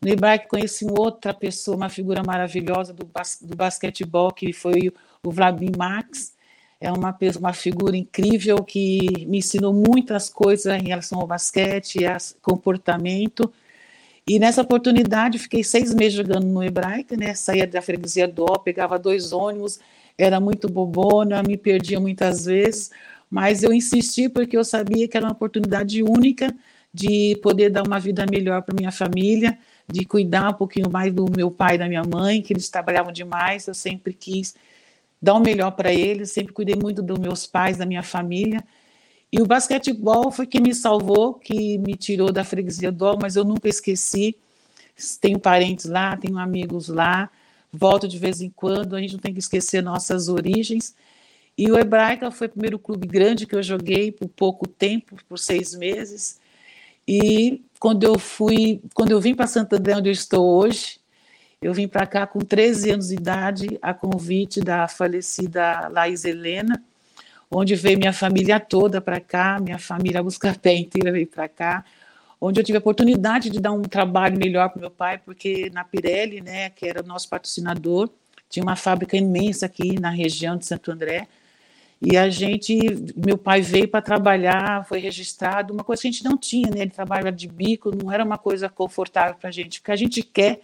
No 0.00 0.08
Hebraica 0.08 0.48
conheci 0.48 0.86
outra 0.86 1.34
pessoa, 1.34 1.76
uma 1.76 1.88
figura 1.88 2.22
maravilhosa 2.24 2.92
do, 2.92 3.04
bas 3.04 3.38
do 3.40 3.56
basquetebol, 3.56 4.32
que 4.32 4.52
foi 4.52 4.92
o 5.22 5.30
Vladimir 5.30 5.76
Max. 5.76 6.34
É 6.80 6.92
uma, 6.92 7.16
uma 7.38 7.52
figura 7.52 7.96
incrível 7.96 8.62
que 8.62 9.26
me 9.26 9.38
ensinou 9.38 9.72
muitas 9.72 10.30
coisas 10.30 10.72
em 10.80 10.86
relação 10.88 11.18
ao 11.20 11.26
basquete, 11.26 12.06
a 12.06 12.16
comportamento. 12.40 13.52
E 14.28 14.38
nessa 14.38 14.62
oportunidade, 14.62 15.38
fiquei 15.38 15.64
seis 15.64 15.92
meses 15.94 16.12
jogando 16.12 16.46
no 16.46 16.62
Hebraica, 16.62 17.16
né? 17.16 17.34
Saía 17.34 17.66
da 17.66 17.82
freguesia 17.82 18.28
do 18.28 18.44
Ó, 18.44 18.58
pegava 18.58 18.98
dois 18.98 19.32
ônibus, 19.32 19.80
era 20.18 20.38
muito 20.38 20.68
bobona, 20.68 21.42
me 21.42 21.56
perdia 21.56 21.98
muitas 21.98 22.44
vezes, 22.44 22.90
mas 23.30 23.62
eu 23.62 23.72
insisti 23.72 24.28
porque 24.28 24.56
eu 24.56 24.64
sabia 24.64 25.06
que 25.08 25.16
era 25.16 25.26
uma 25.26 25.32
oportunidade 25.32 26.02
única 26.02 26.54
de 26.92 27.38
poder 27.42 27.70
dar 27.70 27.86
uma 27.86 28.00
vida 28.00 28.24
melhor 28.30 28.62
para 28.62 28.74
minha 28.74 28.90
família, 28.90 29.58
de 29.90 30.04
cuidar 30.04 30.50
um 30.50 30.54
pouquinho 30.54 30.90
mais 30.90 31.12
do 31.12 31.26
meu 31.30 31.50
pai 31.50 31.74
e 31.74 31.78
da 31.78 31.88
minha 31.88 32.02
mãe, 32.02 32.42
que 32.42 32.52
eles 32.52 32.68
trabalhavam 32.68 33.12
demais, 33.12 33.66
eu 33.66 33.74
sempre 33.74 34.12
quis 34.12 34.54
dar 35.20 35.34
o 35.34 35.40
melhor 35.40 35.72
para 35.72 35.92
eles, 35.92 36.32
sempre 36.32 36.52
cuidei 36.52 36.76
muito 36.76 37.02
dos 37.02 37.18
meus 37.18 37.46
pais, 37.46 37.76
da 37.76 37.86
minha 37.86 38.02
família. 38.02 38.64
E 39.30 39.42
o 39.42 39.46
basquetebol 39.46 40.30
foi 40.30 40.46
que 40.46 40.60
me 40.60 40.74
salvou, 40.74 41.34
que 41.34 41.78
me 41.78 41.94
tirou 41.94 42.32
da 42.32 42.44
freguesia 42.44 42.90
do 42.90 43.18
mas 43.20 43.36
eu 43.36 43.44
nunca 43.44 43.68
esqueci. 43.68 44.36
Tenho 45.20 45.38
parentes 45.38 45.84
lá, 45.84 46.16
tenho 46.16 46.38
amigos 46.38 46.88
lá, 46.88 47.30
volto 47.72 48.08
de 48.08 48.18
vez 48.18 48.40
em 48.40 48.50
quando, 48.50 48.96
a 48.96 49.00
gente 49.00 49.12
não 49.12 49.20
tem 49.20 49.32
que 49.32 49.38
esquecer 49.38 49.82
nossas 49.82 50.28
origens. 50.28 50.94
E 51.58 51.72
o 51.72 51.76
Hebraica 51.76 52.30
foi 52.30 52.46
o 52.46 52.50
primeiro 52.50 52.78
clube 52.78 53.04
grande 53.08 53.44
que 53.44 53.56
eu 53.56 53.62
joguei 53.64 54.12
por 54.12 54.28
pouco 54.28 54.68
tempo, 54.68 55.16
por 55.28 55.40
seis 55.40 55.74
meses. 55.74 56.40
E 57.06 57.64
quando 57.80 58.04
eu 58.04 58.16
fui, 58.16 58.80
quando 58.94 59.10
eu 59.10 59.20
vim 59.20 59.34
para 59.34 59.48
Santo 59.48 59.74
André, 59.74 59.96
onde 59.96 60.08
eu 60.08 60.12
estou 60.12 60.46
hoje, 60.46 61.00
eu 61.60 61.74
vim 61.74 61.88
para 61.88 62.06
cá 62.06 62.28
com 62.28 62.38
13 62.38 62.92
anos 62.92 63.08
de 63.08 63.14
idade, 63.14 63.78
a 63.82 63.92
convite 63.92 64.60
da 64.60 64.86
falecida 64.86 65.88
Laís 65.88 66.24
Helena, 66.24 66.80
onde 67.50 67.74
veio 67.74 67.98
minha 67.98 68.12
família 68.12 68.60
toda 68.60 69.00
para 69.00 69.18
cá, 69.18 69.58
minha 69.58 69.80
família 69.80 70.22
Buscapé 70.22 70.74
inteira 70.74 71.10
veio 71.10 71.26
para 71.26 71.48
cá, 71.48 71.84
onde 72.40 72.60
eu 72.60 72.64
tive 72.64 72.78
a 72.78 72.80
oportunidade 72.80 73.50
de 73.50 73.58
dar 73.58 73.72
um 73.72 73.82
trabalho 73.82 74.38
melhor 74.38 74.68
para 74.68 74.80
meu 74.80 74.90
pai, 74.92 75.18
porque 75.18 75.70
na 75.70 75.82
Pirelli, 75.82 76.40
né, 76.40 76.70
que 76.70 76.86
era 76.86 77.02
o 77.02 77.06
nosso 77.06 77.28
patrocinador, 77.28 78.08
tinha 78.48 78.62
uma 78.62 78.76
fábrica 78.76 79.16
imensa 79.16 79.66
aqui 79.66 79.98
na 79.98 80.10
região 80.10 80.56
de 80.56 80.64
Santo 80.64 80.92
André, 80.92 81.26
e 82.00 82.16
a 82.16 82.30
gente, 82.30 82.78
meu 83.16 83.36
pai 83.36 83.60
veio 83.60 83.88
para 83.88 84.00
trabalhar, 84.00 84.86
foi 84.86 85.00
registrado, 85.00 85.74
uma 85.74 85.82
coisa 85.82 86.02
que 86.02 86.08
a 86.08 86.10
gente 86.12 86.24
não 86.24 86.36
tinha, 86.38 86.70
né? 86.70 86.82
Ele 86.82 86.90
trabalha 86.90 87.32
de 87.32 87.48
bico, 87.48 87.90
não 87.90 88.12
era 88.12 88.24
uma 88.24 88.38
coisa 88.38 88.68
confortável 88.68 89.34
para 89.34 89.48
a 89.48 89.52
gente. 89.52 89.80
O 89.80 89.82
que 89.82 89.90
a 89.90 89.96
gente 89.96 90.22
quer, 90.22 90.60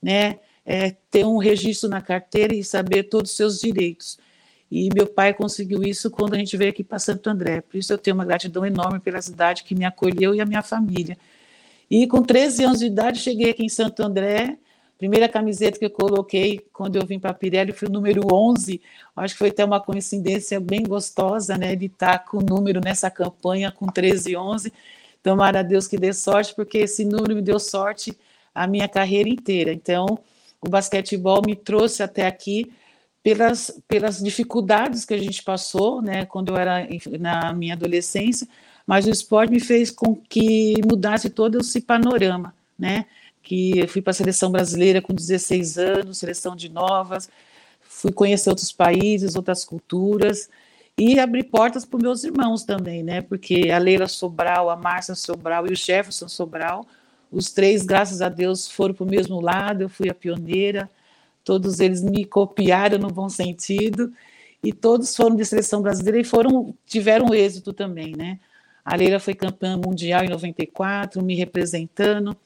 né, 0.00 0.38
é 0.64 0.92
ter 1.10 1.24
um 1.24 1.38
registro 1.38 1.88
na 1.88 2.00
carteira 2.00 2.54
e 2.54 2.62
saber 2.62 3.04
todos 3.04 3.32
os 3.32 3.36
seus 3.36 3.60
direitos. 3.60 4.18
E 4.70 4.88
meu 4.94 5.06
pai 5.08 5.34
conseguiu 5.34 5.82
isso 5.82 6.10
quando 6.10 6.34
a 6.34 6.38
gente 6.38 6.56
veio 6.56 6.70
aqui 6.70 6.84
para 6.84 6.98
Santo 7.00 7.28
André. 7.28 7.60
Por 7.62 7.76
isso 7.76 7.92
eu 7.92 7.98
tenho 7.98 8.14
uma 8.14 8.24
gratidão 8.24 8.64
enorme 8.64 9.00
pela 9.00 9.20
cidade 9.20 9.64
que 9.64 9.74
me 9.74 9.84
acolheu 9.84 10.34
e 10.34 10.40
a 10.40 10.46
minha 10.46 10.62
família. 10.62 11.18
E 11.90 12.06
com 12.06 12.22
13 12.22 12.64
anos 12.64 12.78
de 12.80 12.86
idade 12.86 13.18
cheguei 13.18 13.50
aqui 13.50 13.64
em 13.64 13.68
Santo 13.68 14.02
André 14.02 14.58
Primeira 14.98 15.28
camiseta 15.28 15.78
que 15.78 15.84
eu 15.84 15.90
coloquei 15.90 16.64
quando 16.72 16.96
eu 16.96 17.04
vim 17.04 17.18
para 17.18 17.34
Pirelli 17.34 17.72
foi 17.72 17.88
o 17.88 17.92
número 17.92 18.22
11. 18.32 18.80
Acho 19.14 19.34
que 19.34 19.38
foi 19.38 19.48
até 19.48 19.64
uma 19.64 19.80
coincidência 19.80 20.58
bem 20.58 20.82
gostosa, 20.84 21.58
né, 21.58 21.76
de 21.76 21.86
estar 21.86 22.20
com 22.20 22.38
o 22.38 22.42
número 22.42 22.80
nessa 22.82 23.10
campanha 23.10 23.70
com 23.70 23.86
13 23.86 24.32
e 24.32 24.36
11. 24.36 24.72
Tomara 25.22 25.60
a 25.60 25.62
Deus 25.62 25.86
que 25.86 25.98
dê 25.98 26.12
sorte, 26.12 26.54
porque 26.54 26.78
esse 26.78 27.04
número 27.04 27.34
me 27.34 27.42
deu 27.42 27.58
sorte 27.60 28.16
a 28.54 28.66
minha 28.66 28.88
carreira 28.88 29.28
inteira. 29.28 29.70
Então, 29.72 30.18
o 30.62 30.68
basquetebol 30.70 31.42
me 31.44 31.54
trouxe 31.54 32.02
até 32.02 32.26
aqui 32.26 32.72
pelas, 33.22 33.78
pelas 33.86 34.18
dificuldades 34.22 35.04
que 35.04 35.12
a 35.12 35.18
gente 35.18 35.42
passou, 35.42 36.00
né, 36.00 36.24
quando 36.24 36.50
eu 36.52 36.56
era 36.56 36.88
na 37.18 37.52
minha 37.52 37.74
adolescência, 37.74 38.48
mas 38.86 39.04
o 39.04 39.10
esporte 39.10 39.50
me 39.50 39.60
fez 39.60 39.90
com 39.90 40.14
que 40.14 40.74
mudasse 40.88 41.28
todo 41.28 41.58
esse 41.58 41.80
panorama, 41.80 42.54
né? 42.78 43.04
Que 43.46 43.78
eu 43.78 43.86
fui 43.86 44.02
para 44.02 44.10
a 44.10 44.14
seleção 44.14 44.50
brasileira 44.50 45.00
com 45.00 45.14
16 45.14 45.78
anos, 45.78 46.18
seleção 46.18 46.56
de 46.56 46.68
novas, 46.68 47.30
fui 47.80 48.10
conhecer 48.10 48.48
outros 48.48 48.72
países, 48.72 49.36
outras 49.36 49.64
culturas 49.64 50.50
e 50.98 51.20
abrir 51.20 51.44
portas 51.44 51.84
para 51.84 52.00
meus 52.00 52.24
irmãos 52.24 52.64
também, 52.64 53.04
né? 53.04 53.22
Porque 53.22 53.70
a 53.70 53.78
Leila 53.78 54.08
Sobral, 54.08 54.68
a 54.68 54.74
Márcia 54.74 55.14
Sobral 55.14 55.64
e 55.68 55.72
o 55.72 55.76
Jefferson 55.76 56.26
Sobral, 56.26 56.84
os 57.30 57.52
três, 57.52 57.84
graças 57.84 58.20
a 58.20 58.28
Deus, 58.28 58.66
foram 58.66 58.94
para 58.94 59.04
o 59.04 59.08
mesmo 59.08 59.40
lado, 59.40 59.82
eu 59.82 59.88
fui 59.88 60.10
a 60.10 60.14
pioneira, 60.14 60.90
todos 61.44 61.78
eles 61.78 62.02
me 62.02 62.24
copiaram 62.24 62.98
no 62.98 63.12
bom 63.12 63.28
sentido, 63.28 64.12
e 64.60 64.72
todos 64.72 65.14
foram 65.14 65.36
de 65.36 65.44
seleção 65.44 65.80
brasileira 65.80 66.18
e 66.18 66.24
foram 66.24 66.74
tiveram 66.84 67.32
êxito 67.32 67.72
também, 67.72 68.12
né? 68.16 68.40
A 68.84 68.96
Leila 68.96 69.20
foi 69.20 69.34
campeã 69.34 69.76
mundial 69.76 70.24
em 70.24 70.28
94, 70.28 71.22
me 71.22 71.36
representando, 71.36 72.36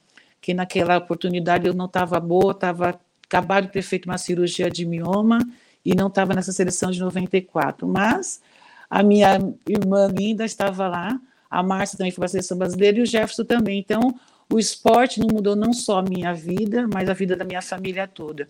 que 0.40 0.54
naquela 0.54 0.96
oportunidade 0.96 1.66
eu 1.66 1.74
não 1.74 1.86
estava 1.86 2.18
boa, 2.18 2.52
estava 2.52 2.98
acabado 3.26 3.66
de 3.66 3.72
ter 3.72 3.82
feito 3.82 4.06
uma 4.06 4.18
cirurgia 4.18 4.70
de 4.70 4.86
mioma 4.86 5.38
e 5.84 5.94
não 5.94 6.08
estava 6.08 6.34
nessa 6.34 6.52
seleção 6.52 6.90
de 6.90 6.98
94. 7.00 7.86
Mas 7.86 8.40
a 8.88 9.02
minha 9.02 9.38
irmã 9.68 10.06
linda 10.06 10.44
estava 10.44 10.88
lá, 10.88 11.20
a 11.48 11.62
Márcia 11.62 11.98
também 11.98 12.10
foi 12.10 12.22
para 12.22 12.26
a 12.26 12.28
seleção 12.28 12.58
brasileira 12.58 12.98
e 12.98 13.02
o 13.02 13.06
Jefferson 13.06 13.44
também. 13.44 13.78
Então, 13.78 14.14
o 14.52 14.58
esporte 14.58 15.20
não 15.20 15.28
mudou 15.32 15.54
não 15.54 15.72
só 15.72 15.98
a 15.98 16.02
minha 16.02 16.32
vida, 16.34 16.88
mas 16.92 17.08
a 17.08 17.14
vida 17.14 17.36
da 17.36 17.44
minha 17.44 17.62
família 17.62 18.08
toda. 18.08 18.48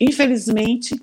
Infelizmente, 0.00 0.98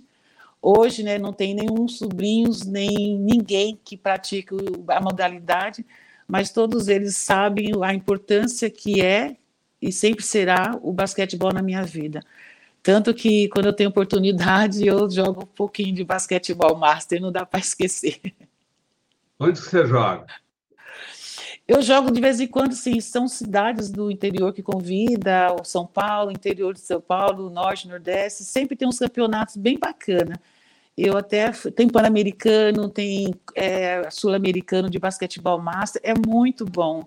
hoje 0.61 1.03
né, 1.03 1.19
não 1.19 1.31
tem 1.31 1.53
nenhum 1.53 1.87
sobrinhos, 1.87 2.65
nem 2.65 3.17
ninguém 3.19 3.79
que 3.83 3.95
pratique 3.95 4.55
a 4.87 5.01
modalidade, 5.01 5.85
mas 6.27 6.51
todos 6.51 6.87
eles 6.87 7.15
sabem 7.17 7.71
a 7.83 7.93
importância 7.93 8.69
que 8.69 9.01
é 9.01 9.35
e 9.81 9.91
sempre 9.91 10.23
será 10.23 10.77
o 10.81 10.91
basquetebol 10.91 11.53
na 11.53 11.61
minha 11.61 11.83
vida. 11.83 12.21
Tanto 12.81 13.13
que 13.13 13.49
quando 13.49 13.67
eu 13.67 13.73
tenho 13.73 13.89
oportunidade, 13.89 14.85
eu 14.85 15.09
jogo 15.09 15.43
um 15.43 15.45
pouquinho 15.45 15.93
de 15.93 16.03
basquetebol 16.03 16.77
master, 16.77 17.21
não 17.21 17.31
dá 17.31 17.45
para 17.45 17.59
esquecer. 17.59 18.19
Onde 19.39 19.59
você 19.59 19.85
joga? 19.85 20.27
Eu 21.67 21.81
jogo 21.83 22.11
de 22.11 22.19
vez 22.19 22.39
em 22.39 22.47
quando, 22.47 22.73
sim. 22.73 22.99
São 22.99 23.27
cidades 23.27 23.91
do 23.91 24.09
interior 24.09 24.51
que 24.51 24.63
convida, 24.63 25.53
o 25.53 25.63
São 25.63 25.85
Paulo, 25.85 26.31
interior 26.31 26.73
de 26.73 26.79
São 26.79 26.99
Paulo, 26.99 27.49
Norte, 27.49 27.87
Nordeste, 27.87 28.43
sempre 28.43 28.75
tem 28.75 28.87
uns 28.87 28.97
campeonatos 28.97 29.55
bem 29.55 29.77
bacana. 29.77 30.39
Eu 30.97 31.15
até 31.15 31.51
tem 31.51 31.87
Pan-Americano, 31.87 32.89
tem 32.89 33.33
é, 33.55 34.09
Sul-Americano 34.09 34.89
de 34.89 34.99
basquetebol 34.99 35.61
master, 35.61 36.01
é 36.03 36.13
muito 36.13 36.65
bom 36.65 37.05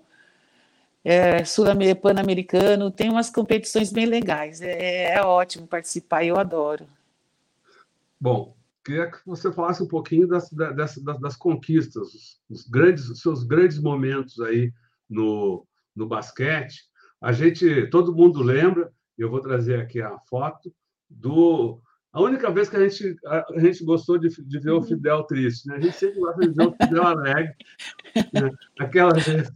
é, 1.03 1.43
sul-pan-americano, 1.43 2.89
tem 2.89 3.09
umas 3.09 3.29
competições 3.29 3.91
bem 3.91 4.05
legais. 4.05 4.61
É, 4.61 5.15
é, 5.15 5.21
ótimo 5.21 5.67
participar, 5.67 6.23
eu 6.23 6.37
adoro. 6.37 6.87
Bom, 8.19 8.55
queria 8.85 9.11
que 9.11 9.17
você 9.25 9.51
falasse 9.51 9.83
um 9.83 9.87
pouquinho 9.87 10.27
das, 10.27 10.49
das, 10.51 10.97
das, 10.97 11.19
das 11.19 11.35
conquistas, 11.35 12.39
os 12.49 12.67
grandes, 12.67 13.09
os 13.09 13.19
seus 13.19 13.43
grandes 13.43 13.79
momentos 13.79 14.39
aí 14.39 14.71
no, 15.09 15.65
no 15.95 16.07
basquete. 16.07 16.83
A 17.21 17.31
gente, 17.31 17.87
todo 17.87 18.15
mundo 18.15 18.41
lembra, 18.41 18.91
eu 19.17 19.29
vou 19.29 19.41
trazer 19.41 19.79
aqui 19.79 20.01
a 20.01 20.17
foto 20.29 20.73
do 21.09 21.81
a 22.13 22.21
única 22.21 22.51
vez 22.51 22.69
que 22.69 22.75
a 22.75 22.87
gente, 22.87 23.17
a, 23.25 23.59
gente 23.59 23.83
gostou 23.83 24.19
de, 24.19 24.29
de 24.29 24.59
ver 24.59 24.69
o 24.69 24.75
uhum. 24.77 24.83
Fidel 24.83 25.23
triste, 25.23 25.67
né? 25.67 25.77
A 25.77 25.81
gente 25.81 25.97
sempre 25.97 26.19
gosta 26.19 26.41
de 26.47 26.53
ver 26.53 26.67
o 26.67 26.75
Fidel 26.79 27.03
alegre. 27.03 27.55
Né? 28.15 28.51
Aquela 28.79 29.13
vez, 29.13 29.51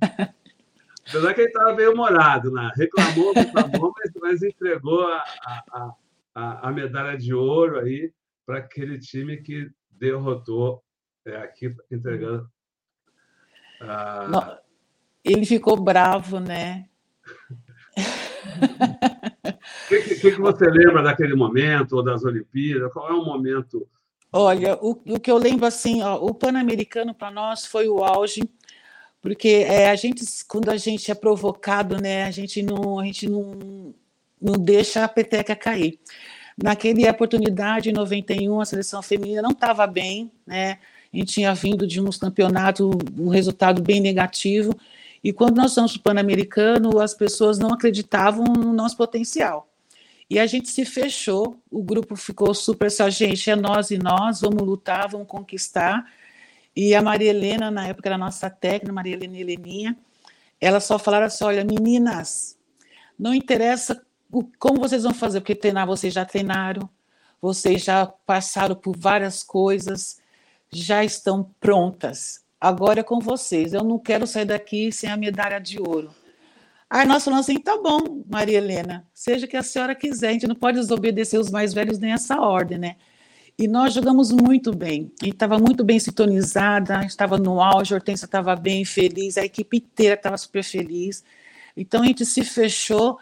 Apesar 1.07 1.33
que 1.33 1.41
ele 1.41 1.47
estava 1.47 1.73
meio 1.73 1.93
humorado, 1.93 2.51
né? 2.51 2.71
reclamou, 2.75 3.33
reclamou, 3.33 3.93
mas, 3.97 4.11
mas 4.21 4.43
entregou 4.43 5.07
a, 5.07 5.23
a, 5.43 5.95
a, 6.35 6.69
a, 6.69 6.71
medalha 6.71 7.17
de 7.17 7.33
ouro 7.33 7.79
aí 7.79 8.11
para 8.45 8.57
aquele 8.59 8.99
time 8.99 9.37
que 9.37 9.69
derrotou 9.89 10.83
é, 11.25 11.37
aqui, 11.37 11.73
entregando. 11.89 12.49
Uh... 13.81 14.57
ele 15.23 15.45
ficou 15.45 15.77
bravo, 15.77 16.39
né? 16.39 16.89
O 19.85 19.89
que, 19.89 20.01
que, 20.01 20.15
que, 20.31 20.41
você 20.41 20.65
lembra 20.65 21.01
daquele 21.01 21.35
momento, 21.35 21.93
ou 21.93 22.03
das 22.03 22.23
Olimpíadas? 22.23 22.91
Qual 22.91 23.09
é 23.09 23.13
o 23.13 23.23
momento? 23.23 23.87
Olha, 24.31 24.77
o, 24.81 24.91
o 24.91 25.19
que 25.19 25.31
eu 25.31 25.37
lembro 25.37 25.65
assim, 25.65 26.01
ó, 26.01 26.15
o 26.15 26.33
Pan-Americano 26.33 27.13
para 27.13 27.31
nós 27.31 27.65
foi 27.65 27.87
o 27.87 28.03
auge 28.03 28.41
porque 29.27 29.65
é, 29.67 29.89
a 29.89 29.95
gente, 29.97 30.23
quando 30.47 30.69
a 30.69 30.77
gente 30.77 31.11
é 31.11 31.13
provocado, 31.13 32.01
né, 32.01 32.23
a 32.23 32.31
gente 32.31 32.63
não, 32.63 32.97
a 32.97 33.03
gente 33.03 33.27
não, 33.27 33.93
não 34.41 34.53
deixa 34.53 35.03
a 35.03 35.07
peteca 35.07 35.53
cair. 35.53 35.99
Naquela 36.57 37.11
oportunidade, 37.11 37.89
em 37.89 37.93
91, 37.93 38.61
a 38.61 38.65
seleção 38.65 39.01
feminina 39.01 39.41
não 39.41 39.51
estava 39.51 39.85
bem, 39.85 40.31
né? 40.45 40.79
A 41.13 41.17
gente 41.17 41.33
tinha 41.33 41.53
vindo 41.53 41.85
de 41.85 41.99
uns 41.99 42.15
campeonatos, 42.15 42.89
um 43.19 43.27
resultado 43.27 43.81
bem 43.81 43.99
negativo, 43.99 44.73
E 45.21 45.33
quando 45.33 45.57
nós 45.57 45.75
o 45.75 45.99
Pan-Americano, 45.99 46.97
as 46.97 47.13
pessoas 47.13 47.59
não 47.59 47.73
acreditavam 47.73 48.45
no 48.45 48.71
nosso 48.71 48.95
potencial. 48.95 49.67
E 50.29 50.39
a 50.39 50.47
gente 50.47 50.69
se 50.69 50.85
fechou, 50.85 51.57
o 51.69 51.83
grupo 51.83 52.15
ficou 52.15 52.53
super 52.53 52.89
só, 52.89 53.09
gente, 53.09 53.49
é 53.49 53.57
nós 53.57 53.91
e 53.91 53.97
nós, 53.97 54.39
vamos 54.39 54.63
lutar, 54.63 55.09
vamos 55.09 55.27
conquistar. 55.27 56.05
E 56.77 56.93
a 56.93 57.01
Maria 57.01 57.31
Helena, 57.31 57.71
na 57.71 57.87
época 57.87 58.07
era 58.07 58.19
nossa 58.19 58.51
técnica, 58.51 58.93
Maria 58.93 59.15
Helena 59.15 59.35
e 59.35 59.41
Heleninha, 59.41 59.97
ela 60.61 60.79
só 60.79 60.99
falaram 60.99 61.25
assim: 61.25 61.43
olha, 61.43 61.65
meninas, 61.65 62.55
não 63.17 63.33
interessa 63.33 63.99
o, 64.31 64.43
como 64.59 64.79
vocês 64.79 65.01
vão 65.01 65.11
fazer, 65.11 65.41
porque 65.41 65.55
treinar 65.55 65.87
vocês 65.87 66.13
já 66.13 66.23
treinaram, 66.23 66.87
vocês 67.41 67.83
já 67.83 68.05
passaram 68.05 68.75
por 68.75 68.95
várias 68.95 69.41
coisas, 69.41 70.21
já 70.71 71.03
estão 71.03 71.51
prontas. 71.59 72.45
Agora 72.61 72.99
é 72.99 73.03
com 73.03 73.19
vocês. 73.19 73.73
Eu 73.73 73.83
não 73.83 73.97
quero 73.97 74.27
sair 74.27 74.45
daqui 74.45 74.91
sem 74.91 75.09
a 75.09 75.17
medalha 75.17 75.59
de 75.59 75.81
ouro. 75.81 76.13
Aí 76.87 77.07
nós 77.07 77.23
falamos 77.23 77.49
assim: 77.49 77.59
tá 77.59 77.75
bom, 77.81 78.23
Maria 78.29 78.59
Helena, 78.59 79.03
seja 79.15 79.47
que 79.47 79.57
a 79.57 79.63
senhora 79.63 79.95
quiser, 79.95 80.29
a 80.29 80.33
gente 80.33 80.47
não 80.47 80.55
pode 80.55 80.79
desobedecer 80.79 81.39
os 81.39 81.49
mais 81.49 81.73
velhos 81.73 81.97
nem 81.97 82.11
essa 82.13 82.39
ordem, 82.39 82.77
né? 82.77 82.97
E 83.59 83.67
nós 83.67 83.93
jogamos 83.93 84.31
muito 84.31 84.71
bem, 84.71 85.11
a 85.19 85.25
gente 85.25 85.33
estava 85.33 85.57
muito 85.57 85.83
bem 85.83 85.99
sintonizada, 85.99 86.97
a 86.97 87.01
gente 87.01 87.09
estava 87.09 87.39
no 87.39 87.59
auge, 87.59 87.93
a 87.93 87.97
Hortência 87.97 88.25
estava 88.25 88.55
bem 88.55 88.85
feliz, 88.85 89.35
a 89.35 89.43
equipe 89.43 89.77
inteira 89.77 90.13
estava 90.13 90.37
super 90.37 90.63
feliz. 90.63 91.23
Então 91.75 92.03
a 92.03 92.05
gente 92.05 92.23
se 92.23 92.43
fechou 92.43 93.17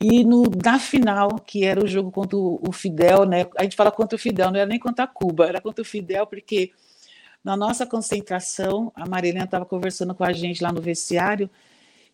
e 0.00 0.24
no, 0.24 0.44
na 0.64 0.78
final, 0.78 1.40
que 1.40 1.64
era 1.64 1.82
o 1.82 1.88
jogo 1.88 2.10
contra 2.12 2.38
o 2.38 2.72
Fidel, 2.72 3.26
né? 3.26 3.46
A 3.56 3.64
gente 3.64 3.74
fala 3.76 3.90
contra 3.90 4.16
o 4.16 4.18
Fidel, 4.18 4.50
não 4.50 4.60
era 4.60 4.68
nem 4.68 4.78
contra 4.78 5.04
a 5.04 5.08
Cuba, 5.08 5.46
era 5.46 5.60
contra 5.60 5.82
o 5.82 5.84
Fidel, 5.84 6.26
porque 6.26 6.70
na 7.42 7.56
nossa 7.56 7.84
concentração, 7.84 8.92
a 8.94 9.08
Marilena 9.08 9.44
estava 9.44 9.66
conversando 9.66 10.14
com 10.14 10.22
a 10.24 10.32
gente 10.32 10.62
lá 10.62 10.72
no 10.72 10.80
vestiário, 10.80 11.50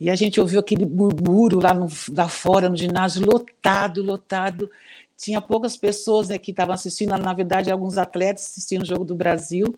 e 0.00 0.10
a 0.10 0.14
gente 0.14 0.40
ouviu 0.40 0.60
aquele 0.60 0.84
murmúrio 0.84 1.58
lá, 1.60 1.72
no, 1.72 1.88
lá 2.14 2.28
fora, 2.28 2.68
no 2.68 2.76
ginásio, 2.76 3.24
lotado, 3.24 4.02
lotado. 4.02 4.70
Tinha 5.16 5.40
poucas 5.40 5.76
pessoas 5.76 6.28
né, 6.28 6.38
que 6.38 6.50
estavam 6.50 6.74
assistindo, 6.74 7.16
na 7.16 7.32
verdade, 7.32 7.70
alguns 7.70 7.98
atletas 7.98 8.44
assistindo 8.44 8.82
o 8.82 8.86
jogo 8.86 9.04
do 9.04 9.14
Brasil, 9.14 9.74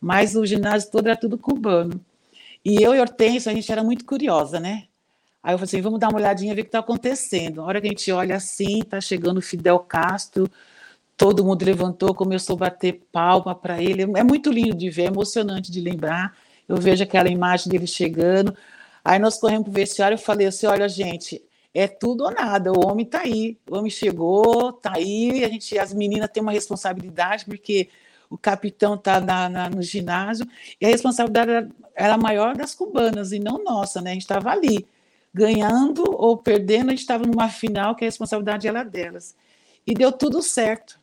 mas 0.00 0.36
o 0.36 0.46
ginásio 0.46 0.90
todo 0.90 1.06
era 1.06 1.16
tudo 1.16 1.36
cubano. 1.36 2.00
E 2.64 2.82
eu 2.82 2.94
e 2.94 3.00
Hortência, 3.00 3.50
a 3.50 3.54
gente 3.54 3.70
era 3.70 3.82
muito 3.82 4.04
curiosa, 4.04 4.60
né? 4.60 4.84
Aí 5.42 5.54
eu 5.54 5.58
falei 5.58 5.68
assim, 5.68 5.80
vamos 5.80 6.00
dar 6.00 6.08
uma 6.08 6.18
olhadinha, 6.18 6.54
ver 6.54 6.62
o 6.62 6.64
que 6.64 6.68
está 6.68 6.80
acontecendo. 6.80 7.60
A 7.60 7.64
hora 7.64 7.80
que 7.80 7.86
a 7.86 7.90
gente 7.90 8.10
olha 8.12 8.36
assim, 8.36 8.80
está 8.80 9.00
chegando 9.00 9.38
o 9.38 9.42
Fidel 9.42 9.78
Castro, 9.80 10.50
todo 11.16 11.44
mundo 11.44 11.64
levantou, 11.64 12.14
começou 12.14 12.56
a 12.56 12.60
bater 12.60 13.02
palma 13.12 13.54
para 13.54 13.82
ele. 13.82 14.02
É 14.02 14.22
muito 14.22 14.50
lindo 14.50 14.76
de 14.76 14.90
ver, 14.90 15.04
é 15.04 15.06
emocionante 15.06 15.72
de 15.72 15.80
lembrar. 15.80 16.36
Eu 16.68 16.76
vejo 16.76 17.02
aquela 17.02 17.28
imagem 17.28 17.70
dele 17.70 17.86
chegando, 17.86 18.54
Aí 19.08 19.18
nós 19.18 19.38
corremos 19.38 19.64
para 19.64 19.70
o 19.70 19.72
vestiário 19.72 20.14
e 20.16 20.18
falei 20.18 20.46
assim: 20.46 20.66
olha, 20.66 20.86
gente, 20.86 21.42
é 21.78 21.86
tudo 21.86 22.24
ou 22.24 22.30
nada, 22.32 22.72
o 22.72 22.88
homem 22.88 23.06
está 23.06 23.20
aí, 23.20 23.56
o 23.70 23.76
homem 23.76 23.88
chegou, 23.88 24.70
está 24.70 24.94
aí, 24.96 25.44
a 25.44 25.48
gente, 25.48 25.78
as 25.78 25.94
meninas 25.94 26.28
têm 26.28 26.42
uma 26.42 26.50
responsabilidade, 26.50 27.44
porque 27.44 27.88
o 28.28 28.36
capitão 28.36 28.96
está 28.96 29.20
no 29.70 29.80
ginásio, 29.80 30.44
e 30.80 30.84
a 30.84 30.88
responsabilidade 30.88 31.50
era, 31.52 31.68
era 31.94 32.18
maior 32.18 32.56
das 32.56 32.74
cubanas 32.74 33.30
e 33.30 33.38
não 33.38 33.62
nossa, 33.62 34.00
né? 34.00 34.10
A 34.10 34.12
gente 34.14 34.22
estava 34.22 34.50
ali, 34.50 34.84
ganhando 35.32 36.02
ou 36.16 36.36
perdendo, 36.36 36.88
a 36.88 36.90
gente 36.90 37.00
estava 37.00 37.24
numa 37.24 37.48
final 37.48 37.94
que 37.94 38.04
a 38.04 38.08
responsabilidade 38.08 38.66
era 38.66 38.82
delas. 38.82 39.36
E 39.86 39.94
deu 39.94 40.10
tudo 40.10 40.42
certo, 40.42 40.98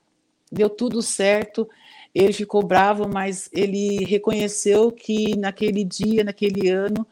deu 0.52 0.70
tudo 0.70 1.02
certo. 1.02 1.70
Ele 2.14 2.34
ficou 2.34 2.62
bravo, 2.62 3.08
mas 3.08 3.50
ele 3.54 4.04
reconheceu 4.04 4.92
que 4.92 5.38
naquele 5.38 5.86
dia, 5.86 6.24
naquele 6.24 6.70
ano, 6.70 7.08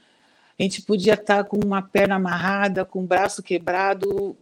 a 0.60 0.64
gente 0.64 0.82
podia 0.82 1.14
estar 1.14 1.44
com 1.46 1.58
uma 1.58 1.82
perna 1.82 2.16
amarrada, 2.16 2.86
com 2.86 3.04
o 3.04 3.08
braço 3.08 3.42
quebrado, 3.42 4.36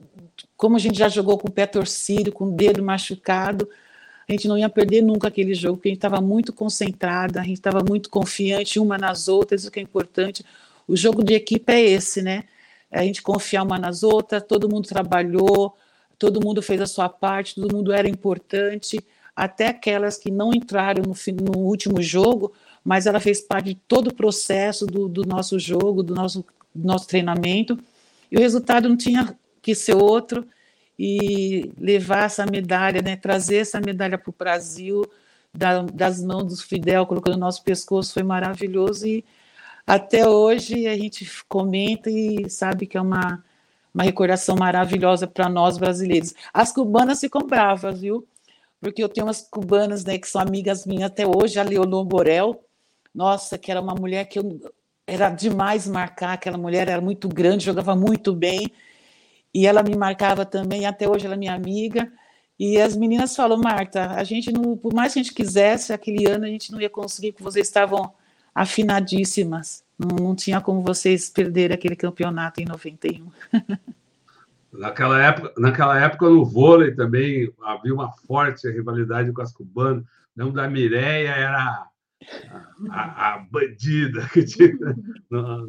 como 0.58 0.76
a 0.76 0.80
gente 0.80 0.98
já 0.98 1.10
jogou 1.10 1.38
com 1.38 1.48
o 1.48 1.52
pé 1.52 1.66
torcido, 1.66 2.32
com 2.32 2.46
o 2.46 2.52
dedo 2.52 2.84
machucado, 2.84 3.68
a 4.28 4.32
gente 4.32 4.48
não 4.48 4.58
ia 4.58 4.70
perder 4.70 5.02
nunca 5.02 5.28
aquele 5.28 5.54
jogo, 5.54 5.78
porque 5.78 5.90
a 5.90 5.92
gente 5.92 5.98
estava 5.98 6.22
muito 6.22 6.54
concentrada, 6.54 7.42
a 7.42 7.44
gente 7.44 7.58
estava 7.58 7.84
muito 7.84 8.10
confiante 8.10 8.80
uma 8.80 8.98
nas 8.98 9.28
outras, 9.28 9.66
o 9.66 9.72
que 9.72 9.80
é 9.80 9.84
importante. 9.84 10.46
O 10.88 10.96
jogo 10.96 11.24
de 11.24 11.34
equipe 11.34 11.72
é 11.72 11.82
esse, 11.82 12.22
né? 12.22 12.46
É 12.90 13.00
a 13.00 13.04
gente 13.04 13.22
confiar 13.22 13.64
uma 13.64 13.78
nas 13.78 14.04
outras, 14.04 14.44
todo 14.44 14.70
mundo 14.70 14.88
trabalhou, 14.88 15.76
todo 16.18 16.44
mundo 16.44 16.62
fez 16.62 16.80
a 16.80 16.86
sua 16.86 17.10
parte, 17.10 17.56
todo 17.56 17.76
mundo 17.76 17.92
era 17.92 18.08
importante, 18.08 19.00
até 19.36 19.68
aquelas 19.68 20.18
que 20.18 20.30
não 20.30 20.54
entraram 20.54 21.04
no, 21.04 21.16
no 21.44 21.60
último 21.60 22.02
jogo, 22.02 22.54
mas 22.84 23.06
ela 23.06 23.20
fez 23.20 23.42
parte 23.42 23.74
de 23.74 23.76
todo 23.88 24.08
o 24.08 24.14
processo 24.14 24.86
do, 24.86 25.08
do 25.08 25.24
nosso 25.26 25.60
jogo, 25.60 26.02
do 26.02 26.16
nosso, 26.16 26.46
do 26.74 26.88
nosso 26.88 27.08
treinamento, 27.08 27.78
e 28.32 28.38
o 28.38 28.40
resultado 28.40 28.90
não 28.90 28.98
tinha 28.98 29.38
que 29.62 29.76
ser 29.76 29.96
outro, 29.96 30.46
e 30.98 31.72
levar 31.80 32.26
essa 32.26 32.46
medalha, 32.46 33.02
né, 33.02 33.16
trazer 33.16 33.58
essa 33.58 33.80
medalha 33.80 34.18
para 34.18 34.30
o 34.30 34.36
Brasil, 34.38 35.04
da, 35.54 35.82
das 35.82 36.24
mãos 36.24 36.46
do 36.46 36.58
Fidel, 36.58 37.06
colocando 37.06 37.34
no 37.34 37.42
nosso 37.42 37.64
pescoço, 37.64 38.14
foi 38.14 38.24
maravilhoso, 38.24 39.08
e 39.08 39.24
até 39.86 40.28
hoje 40.28 40.88
a 40.88 40.96
gente 40.96 41.28
comenta 41.48 42.10
e 42.10 42.50
sabe 42.50 42.86
que 42.86 42.98
é 42.98 43.02
uma, 43.02 43.44
uma 43.94 44.04
recordação 44.04 44.56
maravilhosa 44.56 45.28
para 45.28 45.50
nós 45.50 45.78
brasileiros. 45.78 46.34
As 46.54 46.72
cubanas 46.72 47.20
ficam 47.20 47.42
bravas, 47.42 48.00
viu? 48.00 48.26
Porque 48.80 49.04
eu 49.04 49.10
tenho 49.10 49.28
umas 49.28 49.42
cubanas 49.42 50.06
né, 50.06 50.18
que 50.18 50.28
são 50.28 50.42
amigas 50.42 50.86
minhas 50.86 51.12
até 51.12 51.26
hoje, 51.28 51.60
a 51.60 51.64
Leonor 51.64 52.06
Borel, 52.06 52.64
nossa, 53.14 53.58
que 53.58 53.72
era 53.72 53.82
uma 53.82 53.96
mulher 53.96 54.26
que 54.26 54.40
eu, 54.40 54.60
era 55.06 55.30
demais 55.30 55.88
marcar, 55.88 56.34
aquela 56.34 56.58
mulher 56.58 56.88
era 56.88 57.02
muito 57.02 57.28
grande, 57.28 57.66
jogava 57.66 57.96
muito 57.96 58.34
bem, 58.34 58.72
e 59.54 59.68
ela 59.68 59.84
me 59.84 59.96
marcava 59.96 60.46
também, 60.46 60.86
até 60.86 61.10
hoje 61.10 61.26
ela 61.26 61.36
é 61.36 61.38
minha 61.38 61.54
amiga. 61.54 62.12
E 62.58 62.80
as 62.80 62.96
meninas 62.96 63.36
falam, 63.36 63.58
Marta, 63.58 64.12
a 64.12 64.24
gente 64.24 64.52
não, 64.52 64.78
por 64.78 64.94
mais 64.94 65.14
que 65.14 65.20
a 65.20 65.24
gente 65.24 65.34
quisesse, 65.34 65.92
aquele 65.92 66.30
ano 66.30 66.46
a 66.46 66.48
gente 66.48 66.72
não 66.72 66.80
ia 66.80 66.90
conseguir, 66.90 67.32
porque 67.32 67.44
vocês 67.44 67.68
estavam 67.68 68.14
afinadíssimas. 68.54 69.84
Não, 69.98 70.28
não 70.28 70.36
tinha 70.36 70.62
como 70.62 70.82
vocês 70.82 71.30
perderem 71.30 71.76
aquele 71.76 71.96
campeonato 71.96 72.62
em 72.62 72.66
91. 72.66 73.32
Naquela 74.72 75.22
época, 75.22 75.54
naquela 75.58 76.00
época, 76.00 76.30
no 76.30 76.46
vôlei 76.46 76.96
também 76.96 77.52
havia 77.62 77.94
uma 77.94 78.10
forte 78.10 78.72
rivalidade 78.72 79.30
com 79.34 79.42
as 79.42 79.52
cubanas. 79.52 80.06
Lembro 80.34 80.54
da 80.54 80.70
Mireia, 80.70 81.32
era 81.32 81.88
a, 82.90 83.34
a, 83.34 83.38
bandida 83.40 84.28
que 84.32 84.44
tinha 84.44 84.74
no 85.30 85.68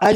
a, 0.00 0.08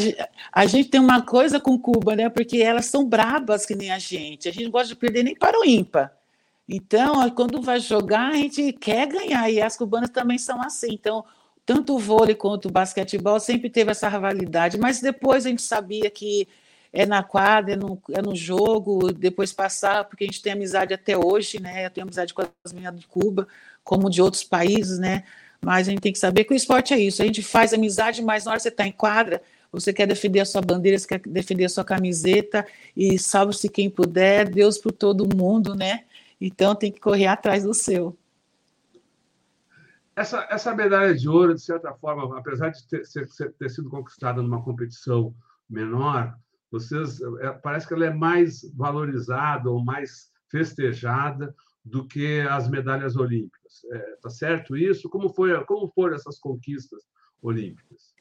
a, 0.52 0.66
gente 0.66 0.88
tem 0.88 1.00
uma 1.00 1.22
coisa 1.22 1.60
com 1.60 1.78
Cuba, 1.78 2.16
né? 2.16 2.28
Porque 2.28 2.58
elas 2.58 2.86
são 2.86 3.06
brabas 3.06 3.66
que 3.66 3.74
nem 3.74 3.90
a 3.90 3.98
gente. 3.98 4.48
A 4.48 4.52
gente 4.52 4.64
não 4.64 4.70
gosta 4.70 4.88
de 4.88 4.96
perder 4.96 5.22
nem 5.22 5.34
para 5.34 5.58
o 5.58 5.64
ímpar. 5.64 6.12
Então, 6.68 7.28
quando 7.30 7.60
vai 7.60 7.78
jogar, 7.78 8.30
a 8.32 8.36
gente 8.36 8.72
quer 8.72 9.06
ganhar. 9.06 9.50
E 9.50 9.60
as 9.60 9.76
cubanas 9.76 10.10
também 10.10 10.38
são 10.38 10.60
assim. 10.60 10.88
Então, 10.92 11.24
tanto 11.64 11.94
o 11.94 11.98
vôlei 11.98 12.34
quanto 12.34 12.68
o 12.68 12.72
basquetebol 12.72 13.38
sempre 13.38 13.68
teve 13.68 13.90
essa 13.90 14.08
rivalidade. 14.08 14.78
Mas 14.78 15.00
depois 15.00 15.44
a 15.46 15.50
gente 15.50 15.62
sabia 15.62 16.10
que 16.10 16.48
é 16.92 17.04
na 17.04 17.22
quadra, 17.22 17.74
é 17.74 17.76
no, 17.76 18.00
é 18.10 18.22
no 18.22 18.34
jogo, 18.34 19.12
depois 19.12 19.52
passar, 19.52 20.04
porque 20.04 20.24
a 20.24 20.26
gente 20.26 20.40
tem 20.40 20.52
amizade 20.52 20.94
até 20.94 21.16
hoje, 21.16 21.60
né? 21.60 21.86
Eu 21.86 21.90
tenho 21.90 22.06
amizade 22.06 22.32
com 22.32 22.42
as 22.64 22.72
meninas 22.72 22.98
de 22.98 23.06
Cuba 23.06 23.46
como 23.86 24.10
de 24.10 24.20
outros 24.20 24.42
países, 24.42 24.98
né? 24.98 25.22
Mas 25.64 25.86
a 25.86 25.92
gente 25.92 26.00
tem 26.00 26.12
que 26.12 26.18
saber 26.18 26.42
que 26.42 26.52
o 26.52 26.56
esporte 26.56 26.92
é 26.92 26.98
isso. 26.98 27.22
A 27.22 27.24
gente 27.24 27.40
faz 27.40 27.72
amizade, 27.72 28.20
mas 28.20 28.44
na 28.44 28.50
hora 28.50 28.58
que 28.58 28.64
você 28.64 28.68
está 28.68 28.84
em 28.84 28.90
quadra, 28.90 29.40
você 29.70 29.92
quer 29.92 30.08
defender 30.08 30.40
a 30.40 30.44
sua 30.44 30.60
bandeira, 30.60 30.98
você 30.98 31.06
quer 31.06 31.20
defender 31.20 31.64
a 31.64 31.68
sua 31.68 31.84
camiseta, 31.84 32.66
e 32.96 33.16
salve-se 33.16 33.68
quem 33.68 33.88
puder, 33.88 34.50
Deus 34.50 34.76
por 34.76 34.90
todo 34.90 35.36
mundo, 35.36 35.72
né? 35.76 36.04
Então 36.40 36.74
tem 36.74 36.90
que 36.90 36.98
correr 36.98 37.28
atrás 37.28 37.62
do 37.62 37.72
seu. 37.72 38.18
Essa, 40.16 40.44
essa 40.50 40.74
medalha 40.74 41.14
de 41.14 41.28
ouro, 41.28 41.54
de 41.54 41.62
certa 41.62 41.94
forma, 41.94 42.36
apesar 42.36 42.70
de 42.70 42.84
ter, 42.88 43.02
ter 43.58 43.68
sido 43.68 43.88
conquistada 43.88 44.42
numa 44.42 44.62
competição 44.62 45.32
menor, 45.70 46.36
vocês 46.72 47.20
é, 47.40 47.50
parece 47.52 47.86
que 47.86 47.94
ela 47.94 48.06
é 48.06 48.12
mais 48.12 48.62
valorizada 48.74 49.70
ou 49.70 49.84
mais 49.84 50.28
festejada 50.50 51.54
do 51.86 52.04
que 52.04 52.40
as 52.40 52.68
medalhas 52.68 53.14
olímpicas. 53.14 53.84
É, 53.92 53.98
tá 54.20 54.28
certo 54.28 54.76
isso? 54.76 55.08
Como, 55.08 55.28
foi, 55.28 55.64
como 55.64 55.86
foram 55.88 56.16
essas 56.16 56.36
conquistas 56.38 57.04
olímpicas? 57.40 58.12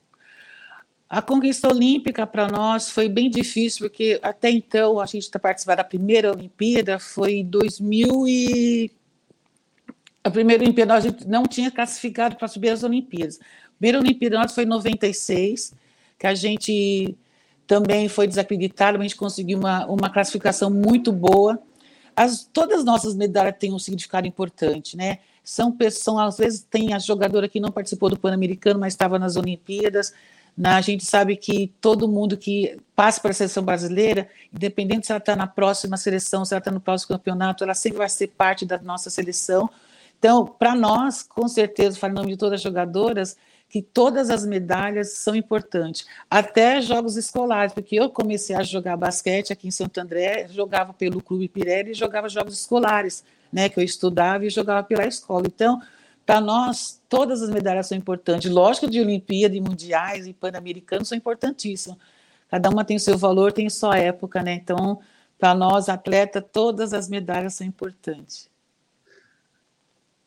A 1.09 1.21
conquista 1.21 1.67
olímpica 1.67 2.27
para 2.27 2.47
nós 2.47 2.91
foi 2.91 3.09
bem 3.09 3.29
difícil, 3.29 3.87
porque 3.87 4.19
até 4.21 4.51
então 4.51 4.99
a 4.99 5.05
gente 5.07 5.23
está 5.23 5.39
participando 5.39 5.77
da 5.77 5.83
primeira 5.83 6.31
Olimpíada, 6.31 6.99
foi 6.99 7.37
em 7.37 7.45
2000 7.45 8.27
e... 8.27 8.91
A 10.23 10.29
primeira 10.29 10.63
Olimpíada 10.63 10.93
a 10.93 10.99
gente 10.99 11.27
não 11.27 11.43
tinha 11.43 11.71
classificado 11.71 12.35
para 12.35 12.47
subir 12.47 12.69
as 12.69 12.83
Olimpíadas. 12.83 13.39
A 13.39 13.77
primeira 13.77 13.99
Olimpíada 13.99 14.37
nossa 14.37 14.55
foi 14.55 14.63
em 14.63 14.67
96, 14.67 15.73
que 16.19 16.27
a 16.27 16.35
gente 16.35 17.15
também 17.67 18.07
foi 18.09 18.27
desacreditado, 18.27 18.97
mas 18.97 19.05
a 19.05 19.07
gente 19.07 19.17
conseguiu 19.17 19.57
uma, 19.57 19.85
uma 19.85 20.09
classificação 20.09 20.69
muito 20.69 21.11
boa 21.11 21.59
as, 22.15 22.45
todas 22.45 22.79
as 22.79 22.85
nossas 22.85 23.15
medalhas 23.15 23.55
têm 23.59 23.73
um 23.73 23.79
significado 23.79 24.27
importante, 24.27 24.95
né? 24.95 25.19
São 25.43 25.71
pessoas, 25.71 26.33
às 26.33 26.37
vezes 26.37 26.67
tem 26.69 26.93
a 26.93 26.99
jogadora 26.99 27.47
que 27.47 27.59
não 27.59 27.71
participou 27.71 28.09
do 28.09 28.17
Pan-Americano, 28.17 28.79
mas 28.79 28.93
estava 28.93 29.19
nas 29.19 29.35
Olimpíadas. 29.35 30.13
a 30.63 30.81
gente 30.81 31.05
sabe 31.05 31.35
que 31.35 31.71
todo 31.79 32.07
mundo 32.07 32.35
que 32.37 32.79
passa 32.95 33.21
para 33.21 33.31
a 33.31 33.33
seleção 33.33 33.63
brasileira, 33.63 34.27
independente 34.53 35.05
se 35.05 35.11
ela 35.11 35.19
está 35.19 35.35
na 35.35 35.45
próxima 35.45 35.97
seleção, 35.97 36.43
se 36.45 36.53
ela 36.53 36.59
está 36.59 36.71
no 36.71 36.79
próximo 36.79 37.09
campeonato, 37.09 37.63
ela 37.63 37.73
sempre 37.73 37.99
vai 37.99 38.09
ser 38.09 38.27
parte 38.27 38.65
da 38.65 38.79
nossa 38.79 39.09
seleção. 39.09 39.69
Então, 40.17 40.45
para 40.45 40.73
nós, 40.73 41.21
com 41.21 41.47
certeza, 41.47 41.99
falo 41.99 42.13
em 42.13 42.15
nome 42.15 42.31
de 42.31 42.37
todas 42.37 42.55
as 42.55 42.61
jogadoras, 42.61 43.37
que 43.69 43.81
todas 43.81 44.29
as 44.29 44.45
medalhas 44.45 45.13
são 45.13 45.35
importantes, 45.35 46.07
até 46.29 46.81
jogos 46.81 47.17
escolares, 47.17 47.73
porque 47.73 47.95
eu 47.95 48.09
comecei 48.09 48.55
a 48.55 48.63
jogar 48.63 48.95
basquete 48.95 49.51
aqui 49.51 49.67
em 49.67 49.71
Santo 49.71 49.97
André, 49.99 50.47
jogava 50.47 50.93
pelo 50.93 51.21
Clube 51.21 51.47
Pirelli 51.47 51.91
e 51.91 51.93
jogava 51.93 52.29
jogos 52.29 52.59
escolares, 52.59 53.23
né, 53.51 53.67
que 53.67 53.79
eu 53.79 53.83
estudava 53.83 54.45
e 54.45 54.49
jogava 54.49 54.83
pela 54.83 55.05
escola. 55.05 55.45
Então, 55.47 55.81
para 56.25 56.41
nós, 56.41 57.01
todas 57.07 57.41
as 57.41 57.49
medalhas 57.49 57.87
são 57.87 57.97
importantes. 57.97 58.49
Lógico, 58.49 58.89
de 58.89 58.99
Olimpíada, 58.99 59.53
de 59.53 59.61
Mundiais 59.61 60.25
e 60.25 60.33
Pan-Americanos 60.33 61.09
são 61.09 61.17
importantíssimas. 61.17 61.97
Cada 62.49 62.69
uma 62.69 62.85
tem 62.85 62.97
o 62.97 62.99
seu 62.99 63.17
valor, 63.17 63.51
tem 63.51 63.69
sua 63.69 63.97
época, 63.97 64.41
né? 64.41 64.53
Então, 64.53 64.99
para 65.37 65.53
nós, 65.53 65.89
atleta, 65.89 66.41
todas 66.41 66.93
as 66.93 67.09
medalhas 67.09 67.53
são 67.55 67.67
importantes. 67.67 68.49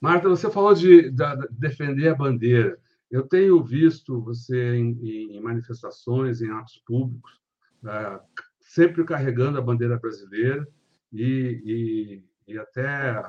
Marta, 0.00 0.28
você 0.28 0.50
falou 0.50 0.74
de, 0.74 1.10
de 1.10 1.24
defender 1.50 2.08
a 2.08 2.14
bandeira. 2.14 2.78
Eu 3.10 3.22
tenho 3.22 3.62
visto 3.64 4.20
você 4.20 4.76
em, 4.76 5.36
em 5.36 5.40
manifestações, 5.40 6.42
em 6.42 6.50
atos 6.50 6.82
públicos, 6.86 7.40
uh, 7.82 8.20
sempre 8.60 9.04
carregando 9.04 9.58
a 9.58 9.62
bandeira 9.62 9.98
brasileira 9.98 10.66
e, 11.12 12.22
e, 12.46 12.52
e 12.52 12.58
até 12.58 13.22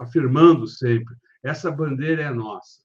afirmando 0.00 0.66
sempre 0.66 1.14
essa 1.42 1.70
bandeira 1.70 2.22
é 2.22 2.30
nossa. 2.30 2.82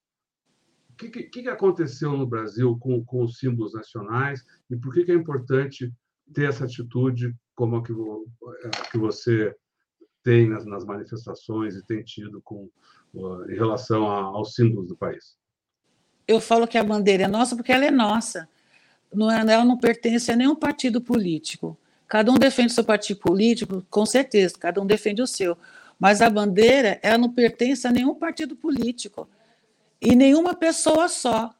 O 0.92 0.96
que, 0.96 1.10
que, 1.10 1.42
que 1.42 1.50
aconteceu 1.50 2.16
no 2.16 2.28
Brasil 2.28 2.78
com, 2.78 3.04
com 3.04 3.24
os 3.24 3.40
símbolos 3.40 3.74
nacionais 3.74 4.46
e 4.70 4.76
por 4.76 4.94
que, 4.94 5.04
que 5.04 5.12
é 5.12 5.16
importante 5.16 5.92
ter 6.34 6.48
essa 6.48 6.66
atitude 6.66 7.36
como 7.56 7.78
a 7.78 7.84
que, 7.84 7.92
a 7.92 8.92
que 8.92 8.98
você 8.98 9.56
tem 10.22 10.48
nas, 10.48 10.66
nas, 10.66 10.86
manifestações 10.86 11.76
e 11.76 11.86
tem 11.86 12.04
tido 12.04 12.42
com, 12.44 12.70
uh, 13.14 13.52
em 13.52 13.56
relação 13.56 14.10
a, 14.10 14.20
aos 14.20 14.54
símbolos 14.54 14.88
do 14.88 14.96
país? 14.96 15.36
Eu 16.28 16.40
falo 16.40 16.68
que 16.68 16.78
a 16.78 16.84
bandeira 16.84 17.24
é 17.24 17.28
nossa 17.28 17.56
porque 17.56 17.72
ela 17.72 17.86
é 17.86 17.92
nossa. 17.92 18.48
Não 19.14 19.30
é, 19.30 19.40
ela 19.40 19.66
não 19.66 19.78
pertence 19.78 20.32
a 20.32 20.36
nenhum 20.36 20.56
partido 20.56 21.02
político. 21.02 21.78
Cada 22.08 22.32
um 22.32 22.36
defende 22.36 22.72
o 22.72 22.76
seu 22.76 22.84
partido 22.84 23.20
político, 23.20 23.86
com 23.90 24.06
certeza, 24.06 24.56
cada 24.60 24.82
um 24.82 24.86
defende 24.86 25.22
o 25.22 25.28
seu. 25.28 25.58
Mas 26.00 26.22
a 26.22 26.30
bandeira, 26.30 27.00
ela 27.02 27.18
não 27.18 27.30
pertence 27.30 27.88
a 27.88 27.92
nenhum 27.92 28.16
partido 28.16 28.56
político 28.56 29.28
e 30.02 30.16
nenhuma 30.16 30.54
pessoa 30.54 31.08
só, 31.08 31.54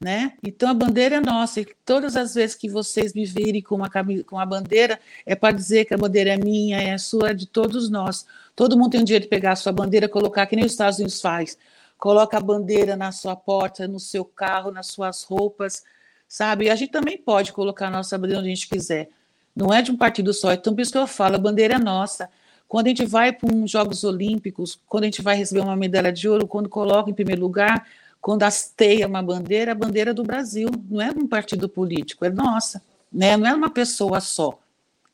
né? 0.00 0.34
Então 0.42 0.68
a 0.68 0.74
bandeira 0.74 1.16
é 1.16 1.20
nossa 1.20 1.60
e 1.60 1.66
todas 1.84 2.16
as 2.16 2.34
vezes 2.34 2.56
que 2.56 2.68
vocês 2.68 3.12
me 3.12 3.24
virem 3.24 3.60
com 3.62 3.76
uma 3.76 3.90
com 4.26 4.38
a 4.38 4.46
bandeira 4.46 5.00
é 5.26 5.34
para 5.34 5.54
dizer 5.54 5.84
que 5.84 5.94
a 5.94 5.98
bandeira 5.98 6.30
é 6.30 6.36
minha, 6.36 6.80
é 6.80 6.96
sua, 6.98 7.30
é 7.30 7.34
de 7.34 7.46
todos 7.46 7.90
nós. 7.90 8.24
Todo 8.54 8.76
mundo 8.76 8.90
tem 8.92 9.00
o 9.00 9.04
direito 9.04 9.24
de 9.24 9.28
pegar 9.28 9.52
a 9.52 9.56
sua 9.56 9.72
bandeira, 9.72 10.08
colocar 10.08 10.46
que 10.46 10.56
nem 10.56 10.64
os 10.64 10.72
Estados 10.72 10.98
Unidos 10.98 11.20
faz. 11.20 11.58
Coloca 12.02 12.36
a 12.36 12.40
bandeira 12.40 12.96
na 12.96 13.12
sua 13.12 13.36
porta, 13.36 13.86
no 13.86 14.00
seu 14.00 14.24
carro, 14.24 14.72
nas 14.72 14.88
suas 14.88 15.22
roupas, 15.22 15.84
sabe? 16.26 16.64
E 16.64 16.68
a 16.68 16.74
gente 16.74 16.90
também 16.90 17.16
pode 17.16 17.52
colocar 17.52 17.86
a 17.86 17.90
nossa 17.92 18.18
bandeira 18.18 18.40
onde 18.40 18.50
a 18.50 18.54
gente 18.56 18.68
quiser. 18.68 19.08
Não 19.54 19.72
é 19.72 19.80
de 19.80 19.92
um 19.92 19.96
partido 19.96 20.34
só. 20.34 20.52
Então, 20.52 20.74
por 20.74 20.80
isso 20.80 20.90
que 20.90 20.98
eu 20.98 21.06
falo, 21.06 21.36
a 21.36 21.38
bandeira 21.38 21.74
é 21.74 21.78
nossa. 21.78 22.28
Quando 22.66 22.86
a 22.86 22.88
gente 22.88 23.06
vai 23.06 23.32
para 23.32 23.54
uns 23.54 23.70
Jogos 23.70 24.02
Olímpicos, 24.02 24.80
quando 24.88 25.04
a 25.04 25.06
gente 25.06 25.22
vai 25.22 25.36
receber 25.36 25.60
uma 25.60 25.76
medalha 25.76 26.12
de 26.12 26.28
ouro, 26.28 26.44
quando 26.44 26.68
coloca 26.68 27.08
em 27.08 27.14
primeiro 27.14 27.40
lugar, 27.40 27.86
quando 28.20 28.42
hasteia 28.42 29.06
uma 29.06 29.22
bandeira, 29.22 29.70
a 29.70 29.76
bandeira 29.76 30.12
do 30.12 30.24
Brasil, 30.24 30.70
não 30.90 31.00
é 31.00 31.14
de 31.14 31.20
um 31.20 31.28
partido 31.28 31.68
político, 31.68 32.24
é 32.24 32.30
nossa, 32.30 32.82
né? 33.12 33.36
não 33.36 33.46
é 33.46 33.54
uma 33.54 33.70
pessoa 33.70 34.20
só. 34.20 34.58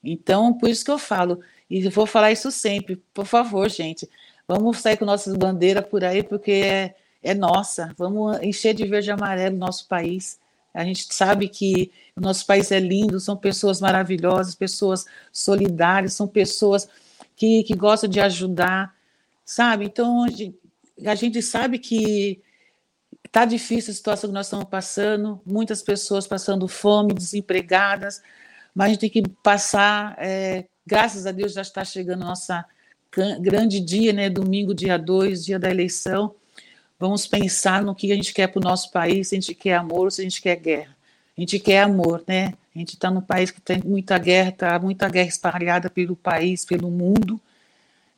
Então, 0.02 0.54
por 0.54 0.70
isso 0.70 0.86
que 0.86 0.90
eu 0.90 0.98
falo, 0.98 1.38
e 1.68 1.86
vou 1.90 2.06
falar 2.06 2.32
isso 2.32 2.50
sempre, 2.50 2.96
por 3.12 3.26
favor, 3.26 3.68
gente, 3.68 4.08
vamos 4.48 4.78
sair 4.78 4.96
com 4.96 5.04
nossas 5.04 5.36
bandeiras 5.36 5.86
por 5.86 6.02
aí, 6.02 6.22
porque 6.22 6.52
é, 6.52 6.94
é 7.22 7.34
nossa, 7.34 7.94
vamos 7.98 8.42
encher 8.42 8.74
de 8.74 8.86
verde 8.86 9.10
e 9.10 9.12
amarelo 9.12 9.54
o 9.54 9.58
nosso 9.58 9.86
país. 9.86 10.40
A 10.72 10.84
gente 10.84 11.12
sabe 11.12 11.48
que 11.48 11.92
o 12.16 12.20
nosso 12.20 12.46
país 12.46 12.72
é 12.72 12.80
lindo, 12.80 13.20
são 13.20 13.36
pessoas 13.36 13.80
maravilhosas, 13.80 14.54
pessoas 14.54 15.04
solidárias, 15.30 16.14
são 16.14 16.26
pessoas 16.26 16.88
que, 17.36 17.62
que 17.64 17.74
gosta 17.74 18.08
de 18.08 18.20
ajudar, 18.20 18.94
sabe? 19.44 19.84
Então, 19.84 20.24
a 21.04 21.14
gente 21.14 21.42
sabe 21.42 21.78
que 21.78 22.42
está 23.24 23.44
difícil 23.44 23.92
a 23.92 23.94
situação 23.94 24.30
que 24.30 24.34
nós 24.34 24.46
estamos 24.46 24.66
passando, 24.66 25.40
muitas 25.44 25.82
pessoas 25.82 26.26
passando 26.26 26.66
fome, 26.66 27.12
desempregadas, 27.12 28.22
mas 28.74 28.86
a 28.86 28.88
gente 28.90 29.00
tem 29.00 29.10
que 29.10 29.28
passar, 29.42 30.16
é, 30.18 30.66
graças 30.86 31.26
a 31.26 31.32
Deus 31.32 31.52
já 31.52 31.62
está 31.62 31.84
chegando 31.84 32.20
nossa 32.20 32.64
grande 33.40 33.80
dia, 33.80 34.12
né, 34.12 34.28
domingo, 34.28 34.74
dia 34.74 34.98
2, 34.98 35.44
dia 35.44 35.58
da 35.58 35.70
eleição, 35.70 36.34
vamos 36.98 37.26
pensar 37.26 37.82
no 37.82 37.94
que 37.94 38.12
a 38.12 38.14
gente 38.14 38.34
quer 38.34 38.48
para 38.48 38.60
o 38.60 38.62
nosso 38.62 38.90
país, 38.90 39.28
se 39.28 39.34
a 39.34 39.40
gente 39.40 39.54
quer 39.54 39.76
amor 39.76 40.04
ou 40.04 40.10
se 40.10 40.20
a 40.20 40.24
gente 40.24 40.42
quer 40.42 40.56
guerra. 40.56 40.96
A 41.36 41.40
gente 41.40 41.58
quer 41.58 41.82
amor, 41.82 42.22
né? 42.26 42.54
A 42.74 42.78
gente 42.78 42.94
está 42.94 43.10
num 43.10 43.20
país 43.20 43.50
que 43.50 43.60
tem 43.60 43.80
muita 43.84 44.18
guerra, 44.18 44.52
tá 44.52 44.78
muita 44.78 45.08
guerra 45.08 45.28
espalhada 45.28 45.88
pelo 45.88 46.16
país, 46.16 46.64
pelo 46.64 46.90
mundo. 46.90 47.40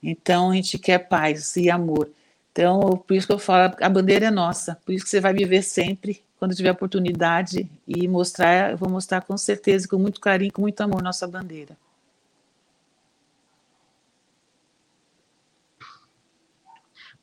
Então 0.03 0.51
a 0.51 0.55
gente 0.55 0.79
quer 0.79 0.99
paz 0.99 1.55
e 1.57 1.71
amor. 1.71 2.11
Então, 2.53 3.03
por 3.07 3.15
isso 3.15 3.27
que 3.27 3.33
eu 3.33 3.39
falo, 3.39 3.75
a 3.81 3.89
bandeira 3.89 4.27
é 4.27 4.31
nossa. 4.31 4.77
Por 4.85 4.93
isso 4.93 5.05
que 5.05 5.11
você 5.11 5.21
vai 5.21 5.33
me 5.33 5.45
ver 5.45 5.63
sempre, 5.63 6.23
quando 6.39 6.55
tiver 6.55 6.71
oportunidade, 6.71 7.71
e 7.87 8.09
mostrar, 8.09 8.73
eu 8.73 8.77
vou 8.77 8.89
mostrar 8.89 9.21
com 9.21 9.37
certeza, 9.37 9.87
com 9.87 9.99
muito 9.99 10.21
carinho, 10.21 10.53
com 10.53 10.63
muito 10.63 10.81
amor, 10.81 11.03
nossa 11.03 11.29
bandeira. 11.29 11.77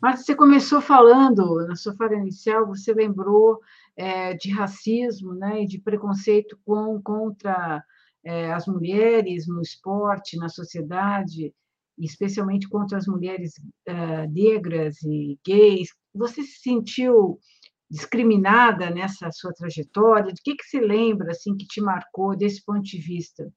Mas 0.01 0.23
você 0.23 0.35
começou 0.35 0.79
falando, 0.79 1.65
na 1.67 1.75
sua 1.75 1.95
fala 1.95 2.15
inicial, 2.15 2.67
você 2.67 2.93
lembrou 2.93 3.59
é, 3.95 4.33
de 4.35 4.51
racismo 4.51 5.33
né, 5.33 5.63
e 5.63 5.67
de 5.67 5.79
preconceito 5.79 6.57
com, 6.63 7.01
contra 7.01 7.83
é, 8.23 8.53
as 8.53 8.67
mulheres 8.67 9.47
no 9.47 9.61
esporte, 9.61 10.37
na 10.37 10.49
sociedade, 10.49 11.53
especialmente 11.97 12.69
contra 12.69 12.97
as 12.97 13.07
mulheres 13.07 13.53
é, 13.85 14.27
negras 14.27 15.01
e 15.01 15.39
gays. 15.45 15.89
Você 16.13 16.43
se 16.43 16.59
sentiu 16.59 17.39
discriminada 17.89 18.91
nessa 18.91 19.31
sua 19.31 19.53
trajetória? 19.53 20.31
De 20.31 20.41
que, 20.43 20.55
que 20.55 20.65
se 20.65 20.79
lembra 20.79 21.31
assim 21.31 21.55
que 21.55 21.65
te 21.65 21.81
marcou 21.81 22.35
desse 22.37 22.63
ponto 22.63 22.83
de 22.83 22.99
vista? 22.99 23.51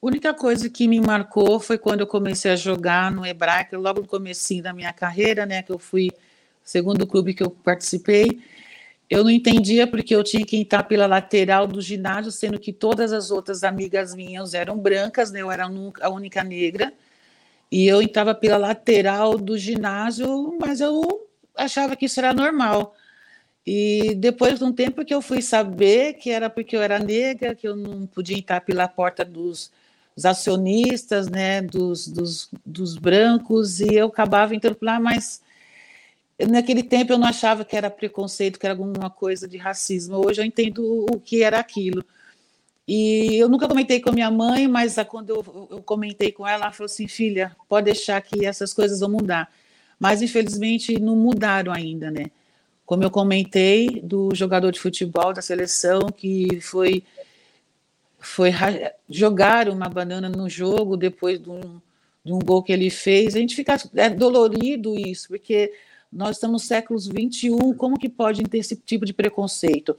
Única 0.00 0.34
coisa 0.34 0.68
que 0.68 0.86
me 0.86 1.00
marcou 1.00 1.58
foi 1.58 1.78
quando 1.78 2.00
eu 2.00 2.06
comecei 2.06 2.50
a 2.50 2.56
jogar 2.56 3.10
no 3.10 3.24
Hebraica, 3.24 3.78
logo 3.78 4.02
no 4.02 4.06
começo 4.06 4.62
da 4.62 4.72
minha 4.72 4.92
carreira, 4.92 5.46
né, 5.46 5.62
que 5.62 5.72
eu 5.72 5.78
fui 5.78 6.10
segundo 6.62 7.06
clube 7.06 7.32
que 7.32 7.42
eu 7.42 7.50
participei, 7.50 8.40
eu 9.08 9.22
não 9.22 9.30
entendia 9.30 9.86
porque 9.86 10.14
eu 10.14 10.24
tinha 10.24 10.44
que 10.44 10.56
entrar 10.56 10.82
pela 10.82 11.06
lateral 11.06 11.66
do 11.66 11.80
ginásio, 11.80 12.32
sendo 12.32 12.58
que 12.58 12.72
todas 12.72 13.12
as 13.12 13.30
outras 13.30 13.62
amigas 13.62 14.14
minhas 14.14 14.52
eram 14.52 14.76
brancas, 14.76 15.30
né? 15.30 15.42
eu 15.42 15.50
era 15.50 15.66
a 16.00 16.08
única 16.10 16.42
negra, 16.42 16.92
e 17.70 17.86
eu 17.86 18.02
entrava 18.02 18.34
pela 18.34 18.56
lateral 18.56 19.38
do 19.38 19.56
ginásio, 19.56 20.56
mas 20.60 20.80
eu 20.80 21.28
achava 21.56 21.96
que 21.96 22.06
isso 22.06 22.20
era 22.20 22.34
normal. 22.34 22.94
E 23.66 24.14
depois 24.16 24.58
de 24.58 24.64
um 24.64 24.72
tempo 24.72 25.04
que 25.04 25.14
eu 25.14 25.20
fui 25.22 25.42
saber 25.42 26.14
que 26.14 26.30
era 26.30 26.48
porque 26.50 26.76
eu 26.76 26.82
era 26.82 26.98
negra, 26.98 27.54
que 27.54 27.66
eu 27.66 27.74
não 27.76 28.06
podia 28.06 28.36
entrar 28.38 28.60
pela 28.60 28.86
porta 28.86 29.24
dos, 29.24 29.72
dos 30.16 30.24
acionistas, 30.24 31.28
né, 31.28 31.60
dos, 31.60 32.08
dos, 32.08 32.48
dos, 32.64 32.96
brancos, 32.96 33.80
e 33.80 33.94
eu 33.94 34.06
acabava 34.06 34.54
entrando 34.54 34.78
lá, 34.80 34.98
mas 34.98 35.42
naquele 36.48 36.82
tempo 36.82 37.12
eu 37.12 37.18
não 37.18 37.26
achava 37.26 37.66
que 37.66 37.76
era 37.76 37.90
preconceito, 37.90 38.58
que 38.58 38.64
era 38.64 38.72
alguma 38.72 39.10
coisa 39.10 39.46
de 39.46 39.58
racismo. 39.58 40.26
Hoje 40.26 40.40
eu 40.40 40.46
entendo 40.46 41.06
o 41.12 41.20
que 41.20 41.42
era 41.42 41.60
aquilo. 41.60 42.02
E 42.88 43.36
eu 43.36 43.48
nunca 43.48 43.68
comentei 43.68 44.00
com 44.00 44.10
a 44.10 44.12
minha 44.12 44.30
mãe, 44.30 44.66
mas 44.66 44.96
quando 45.08 45.30
eu, 45.30 45.68
eu 45.70 45.82
comentei 45.82 46.32
com 46.32 46.46
ela, 46.46 46.64
ela 46.64 46.72
falou 46.72 46.86
assim: 46.86 47.06
filha, 47.06 47.54
pode 47.68 47.86
deixar 47.86 48.20
que 48.22 48.46
essas 48.46 48.72
coisas 48.72 49.00
vão 49.00 49.10
mudar. 49.10 49.52
Mas 49.98 50.22
infelizmente 50.22 50.98
não 51.00 51.16
mudaram 51.16 51.72
ainda, 51.72 52.10
né? 52.10 52.26
Como 52.86 53.02
eu 53.02 53.10
comentei 53.10 54.00
do 54.02 54.30
jogador 54.34 54.70
de 54.70 54.78
futebol 54.78 55.32
da 55.32 55.42
seleção 55.42 56.00
que 56.16 56.60
foi 56.60 57.02
foi 58.18 58.50
jogar 59.08 59.68
uma 59.68 59.88
banana 59.88 60.28
no 60.28 60.48
jogo 60.48 60.96
depois 60.96 61.40
de 61.40 61.50
um, 61.50 61.80
de 62.24 62.32
um 62.32 62.38
gol 62.38 62.62
que 62.62 62.72
ele 62.72 62.90
fez. 62.90 63.36
A 63.36 63.38
gente 63.38 63.54
fica 63.54 63.76
é 63.94 64.10
dolorido 64.10 64.98
isso, 64.98 65.28
porque 65.28 65.72
nós 66.12 66.36
estamos 66.36 66.62
no 66.62 66.66
século 66.66 66.98
XXI, 66.98 67.74
como 67.76 67.98
que 67.98 68.08
pode 68.08 68.42
ter 68.44 68.58
esse 68.58 68.76
tipo 68.76 69.04
de 69.04 69.12
preconceito? 69.12 69.96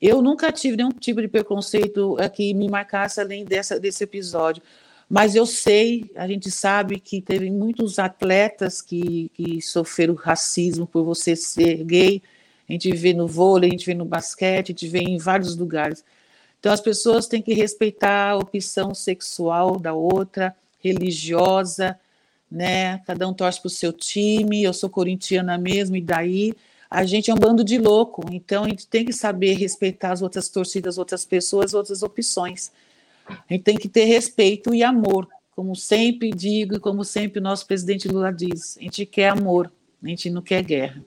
Eu 0.00 0.22
nunca 0.22 0.50
tive 0.50 0.76
nenhum 0.76 0.90
tipo 0.90 1.20
de 1.20 1.28
preconceito 1.28 2.16
que 2.34 2.54
me 2.54 2.68
marcasse 2.68 3.20
além 3.20 3.44
dessa, 3.44 3.78
desse 3.78 4.02
episódio, 4.02 4.62
mas 5.08 5.34
eu 5.34 5.44
sei, 5.44 6.10
a 6.14 6.26
gente 6.26 6.50
sabe 6.50 6.98
que 7.00 7.20
teve 7.20 7.50
muitos 7.50 7.98
atletas 7.98 8.80
que, 8.80 9.28
que 9.34 9.60
sofreram 9.60 10.14
racismo 10.14 10.86
por 10.86 11.04
você 11.04 11.34
ser 11.34 11.84
gay. 11.84 12.22
a 12.68 12.72
gente 12.72 12.92
vê 12.92 13.12
no 13.12 13.26
vôlei, 13.26 13.68
a 13.68 13.72
gente 13.72 13.86
vê 13.86 13.94
no 13.94 14.04
basquete, 14.04 14.66
a 14.66 14.72
gente 14.72 14.88
vê 14.88 15.00
em 15.00 15.18
vários 15.18 15.56
lugares. 15.56 16.04
Então, 16.60 16.72
as 16.72 16.80
pessoas 16.80 17.26
têm 17.26 17.40
que 17.40 17.54
respeitar 17.54 18.30
a 18.30 18.36
opção 18.36 18.94
sexual 18.94 19.80
da 19.80 19.94
outra, 19.94 20.54
religiosa, 20.78 21.98
né? 22.50 22.98
Cada 23.06 23.26
um 23.26 23.32
torce 23.32 23.60
para 23.60 23.68
o 23.68 23.70
seu 23.70 23.92
time, 23.92 24.62
eu 24.62 24.74
sou 24.74 24.90
corintiana 24.90 25.56
mesmo, 25.56 25.96
e 25.96 26.02
daí 26.02 26.54
a 26.90 27.04
gente 27.04 27.30
é 27.30 27.34
um 27.34 27.38
bando 27.38 27.64
de 27.64 27.78
louco, 27.78 28.24
então 28.32 28.64
a 28.64 28.68
gente 28.68 28.86
tem 28.86 29.04
que 29.04 29.12
saber 29.12 29.54
respeitar 29.54 30.12
as 30.12 30.22
outras 30.22 30.48
torcidas, 30.48 30.98
outras 30.98 31.24
pessoas, 31.24 31.72
outras 31.72 32.02
opções. 32.02 32.72
A 33.26 33.52
gente 33.52 33.62
tem 33.62 33.76
que 33.76 33.88
ter 33.88 34.04
respeito 34.04 34.74
e 34.74 34.82
amor, 34.82 35.28
como 35.54 35.76
sempre 35.76 36.30
digo 36.30 36.74
e 36.74 36.80
como 36.80 37.04
sempre 37.04 37.38
o 37.38 37.42
nosso 37.42 37.66
presidente 37.66 38.08
Lula 38.08 38.32
diz: 38.32 38.76
a 38.76 38.82
gente 38.82 39.06
quer 39.06 39.28
amor, 39.28 39.72
a 40.02 40.08
gente 40.08 40.28
não 40.28 40.42
quer 40.42 40.62
guerra. 40.62 41.04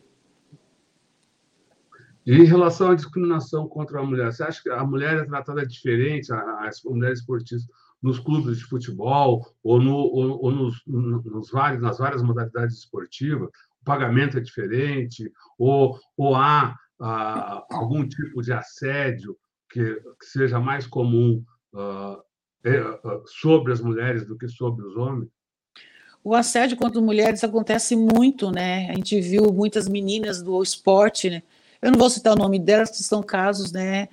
Em 2.25 2.45
relação 2.45 2.91
à 2.91 2.95
discriminação 2.95 3.67
contra 3.67 3.99
a 3.99 4.03
mulher, 4.03 4.31
você 4.31 4.43
acha 4.43 4.61
que 4.61 4.69
a 4.69 4.83
mulher 4.85 5.17
é 5.17 5.25
tratada 5.25 5.65
diferente, 5.65 6.31
as 6.31 6.81
mulheres 6.83 7.19
esportistas, 7.19 7.67
nos 8.01 8.19
clubes 8.19 8.57
de 8.57 8.65
futebol 8.65 9.45
ou, 9.63 9.81
no, 9.81 9.95
ou, 9.95 10.43
ou 10.43 10.51
nos, 10.51 10.81
nos 10.85 11.49
vários, 11.49 11.81
nas 11.81 11.97
várias 11.97 12.21
modalidades 12.21 12.77
esportivas? 12.77 13.49
O 13.81 13.85
pagamento 13.85 14.37
é 14.37 14.41
diferente? 14.41 15.31
Ou, 15.57 15.99
ou 16.17 16.35
há 16.35 16.75
ah, 16.99 17.65
algum 17.71 18.07
tipo 18.07 18.41
de 18.41 18.53
assédio 18.53 19.37
que, 19.69 19.95
que 19.95 20.25
seja 20.25 20.59
mais 20.59 20.87
comum 20.87 21.43
ah, 21.73 22.19
é, 22.63 22.77
ah, 22.77 23.21
sobre 23.25 23.73
as 23.73 23.81
mulheres 23.81 24.25
do 24.25 24.37
que 24.37 24.47
sobre 24.47 24.85
os 24.85 24.95
homens? 24.95 25.29
O 26.23 26.33
assédio 26.33 26.77
contra 26.77 27.01
mulheres 27.01 27.43
acontece 27.43 27.97
muito, 27.97 28.49
né? 28.49 28.89
A 28.89 28.93
gente 28.93 29.19
viu 29.19 29.51
muitas 29.51 29.89
meninas 29.89 30.41
do 30.41 30.63
esporte, 30.63 31.29
né? 31.29 31.43
Eu 31.83 31.91
não 31.91 31.99
vou 31.99 32.09
citar 32.09 32.33
o 32.33 32.37
nome 32.37 32.57
delas, 32.57 32.89
que 32.91 33.03
são 33.03 33.21
casos, 33.21 33.73
né? 33.73 34.07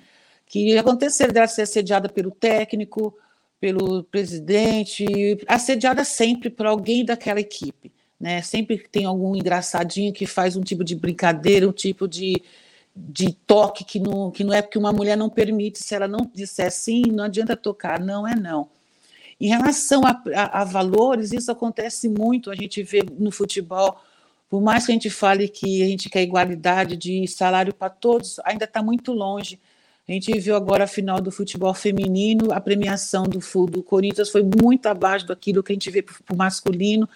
Que 0.45 0.77
aconteceram 0.77 1.33
dela 1.33 1.47
ser 1.47 1.61
assediada 1.61 2.09
pelo 2.09 2.29
técnico, 2.29 3.17
pelo 3.61 4.03
presidente, 4.03 5.05
assediada 5.47 6.03
sempre 6.03 6.49
por 6.49 6.65
alguém 6.65 7.05
daquela 7.05 7.39
equipe. 7.39 7.89
Né? 8.19 8.41
Sempre 8.41 8.77
tem 8.77 9.05
algum 9.05 9.33
engraçadinho 9.35 10.11
que 10.11 10.25
faz 10.25 10.57
um 10.57 10.61
tipo 10.61 10.83
de 10.83 10.95
brincadeira, 10.95 11.65
um 11.65 11.71
tipo 11.71 12.09
de, 12.09 12.43
de 12.93 13.31
toque 13.47 13.85
que 13.85 13.99
não, 14.01 14.29
que 14.31 14.43
não 14.43 14.53
é 14.53 14.61
porque 14.61 14.77
uma 14.77 14.91
mulher 14.91 15.15
não 15.15 15.29
permite. 15.29 15.79
Se 15.79 15.95
ela 15.95 16.09
não 16.09 16.29
disser 16.33 16.71
sim, 16.71 17.03
não 17.09 17.23
adianta 17.23 17.55
tocar, 17.55 18.01
não 18.01 18.27
é 18.27 18.35
não. 18.35 18.67
Em 19.39 19.47
relação 19.47 20.05
a, 20.05 20.21
a, 20.35 20.61
a 20.61 20.63
valores, 20.65 21.31
isso 21.31 21.49
acontece 21.49 22.09
muito, 22.09 22.51
a 22.51 22.55
gente 22.55 22.83
vê 22.83 23.01
no 23.17 23.31
futebol 23.31 23.97
por 24.51 24.61
mais 24.61 24.85
que 24.85 24.91
a 24.91 24.95
gente 24.95 25.09
fale 25.09 25.47
que 25.47 25.81
a 25.81 25.87
gente 25.87 26.09
quer 26.09 26.23
igualdade 26.23 26.97
de 26.97 27.25
salário 27.25 27.73
para 27.73 27.89
todos, 27.89 28.37
ainda 28.43 28.65
está 28.65 28.83
muito 28.83 29.13
longe. 29.13 29.57
A 30.05 30.11
gente 30.11 30.37
viu 30.37 30.57
agora 30.57 30.83
a 30.83 30.87
final 30.87 31.21
do 31.21 31.31
futebol 31.31 31.73
feminino, 31.73 32.51
a 32.51 32.59
premiação 32.59 33.23
do, 33.23 33.39
do 33.67 33.81
Corinthians 33.81 34.29
foi 34.29 34.43
muito 34.43 34.87
abaixo 34.87 35.25
daquilo 35.25 35.63
que 35.63 35.71
a 35.71 35.75
gente 35.75 35.89
vê 35.89 36.01
para 36.01 36.15
o 36.29 36.35
masculino. 36.35 37.07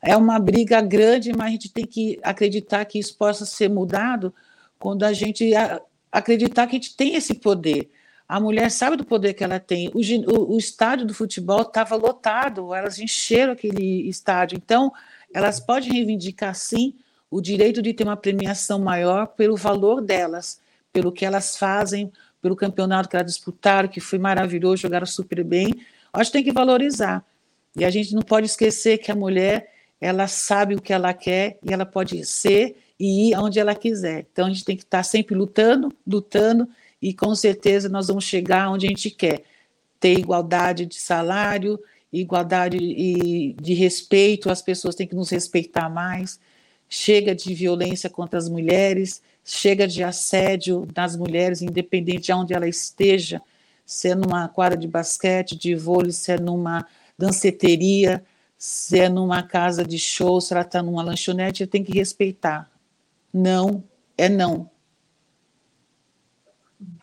É 0.00 0.16
uma 0.16 0.38
briga 0.38 0.80
grande, 0.80 1.32
mas 1.36 1.48
a 1.48 1.50
gente 1.50 1.68
tem 1.68 1.84
que 1.84 2.20
acreditar 2.22 2.84
que 2.84 2.96
isso 2.96 3.16
possa 3.16 3.44
ser 3.44 3.68
mudado 3.68 4.32
quando 4.78 5.02
a 5.02 5.12
gente 5.12 5.50
acreditar 6.12 6.68
que 6.68 6.76
a 6.76 6.78
gente 6.78 6.94
tem 6.94 7.16
esse 7.16 7.34
poder. 7.34 7.90
A 8.28 8.38
mulher 8.38 8.70
sabe 8.70 8.96
do 8.96 9.04
poder 9.04 9.34
que 9.34 9.42
ela 9.42 9.58
tem. 9.58 9.88
O, 9.88 9.98
o, 9.98 10.54
o 10.54 10.58
estádio 10.58 11.08
do 11.08 11.12
futebol 11.12 11.62
estava 11.62 11.96
lotado, 11.96 12.72
elas 12.72 13.00
encheram 13.00 13.52
aquele 13.52 14.08
estádio. 14.08 14.56
Então, 14.56 14.92
elas 15.34 15.60
podem 15.60 15.92
reivindicar, 15.92 16.54
sim, 16.54 16.94
o 17.30 17.40
direito 17.40 17.80
de 17.80 17.94
ter 17.94 18.04
uma 18.04 18.16
premiação 18.16 18.78
maior 18.78 19.26
pelo 19.28 19.56
valor 19.56 20.02
delas, 20.02 20.60
pelo 20.92 21.10
que 21.10 21.24
elas 21.24 21.56
fazem, 21.56 22.12
pelo 22.42 22.54
campeonato 22.54 23.08
que 23.08 23.16
elas 23.16 23.32
disputaram, 23.32 23.88
que 23.88 24.00
foi 24.00 24.18
maravilhoso, 24.18 24.82
jogaram 24.82 25.06
super 25.06 25.42
bem. 25.42 25.74
Acho 26.12 26.30
que 26.30 26.38
tem 26.38 26.44
que 26.44 26.52
valorizar. 26.52 27.24
E 27.74 27.84
a 27.84 27.90
gente 27.90 28.14
não 28.14 28.20
pode 28.20 28.46
esquecer 28.46 28.98
que 28.98 29.10
a 29.10 29.14
mulher, 29.14 29.72
ela 30.00 30.26
sabe 30.26 30.74
o 30.74 30.82
que 30.82 30.92
ela 30.92 31.14
quer 31.14 31.58
e 31.62 31.72
ela 31.72 31.86
pode 31.86 32.24
ser 32.26 32.76
e 33.00 33.30
ir 33.30 33.34
aonde 33.34 33.58
ela 33.58 33.74
quiser. 33.74 34.26
Então 34.30 34.46
a 34.46 34.48
gente 34.50 34.64
tem 34.64 34.76
que 34.76 34.82
estar 34.82 35.02
sempre 35.02 35.34
lutando, 35.34 35.90
lutando 36.06 36.68
e 37.00 37.14
com 37.14 37.34
certeza 37.34 37.88
nós 37.88 38.08
vamos 38.08 38.24
chegar 38.24 38.70
onde 38.70 38.86
a 38.86 38.88
gente 38.90 39.10
quer. 39.10 39.42
Ter 39.98 40.18
igualdade 40.18 40.84
de 40.84 40.96
salário, 40.96 41.80
igualdade 42.12 42.76
e 42.76 43.54
de 43.54 43.74
respeito, 43.74 44.50
as 44.50 44.60
pessoas 44.60 44.94
têm 44.94 45.06
que 45.06 45.14
nos 45.14 45.30
respeitar 45.30 45.88
mais. 45.88 46.38
Chega 46.88 47.34
de 47.34 47.54
violência 47.54 48.10
contra 48.10 48.38
as 48.38 48.48
mulheres, 48.48 49.22
chega 49.44 49.88
de 49.88 50.02
assédio 50.02 50.86
das 50.92 51.16
mulheres, 51.16 51.62
independente 51.62 52.26
de 52.26 52.32
onde 52.32 52.52
ela 52.52 52.68
esteja, 52.68 53.40
se 53.84 54.08
é 54.08 54.14
numa 54.14 54.48
quadra 54.48 54.78
de 54.78 54.86
basquete, 54.86 55.56
de 55.56 55.74
vôlei, 55.74 56.12
se 56.12 56.32
é 56.32 56.38
numa 56.38 56.86
danceteria, 57.18 58.22
se 58.58 59.00
é 59.00 59.08
numa 59.08 59.42
casa 59.42 59.84
de 59.84 59.98
show, 59.98 60.40
se 60.40 60.52
ela 60.52 60.62
está 60.62 60.82
numa 60.82 61.02
lanchonete, 61.02 61.66
tem 61.66 61.82
que 61.82 61.92
respeitar. 61.92 62.70
Não 63.32 63.82
é 64.16 64.28
não. 64.28 64.70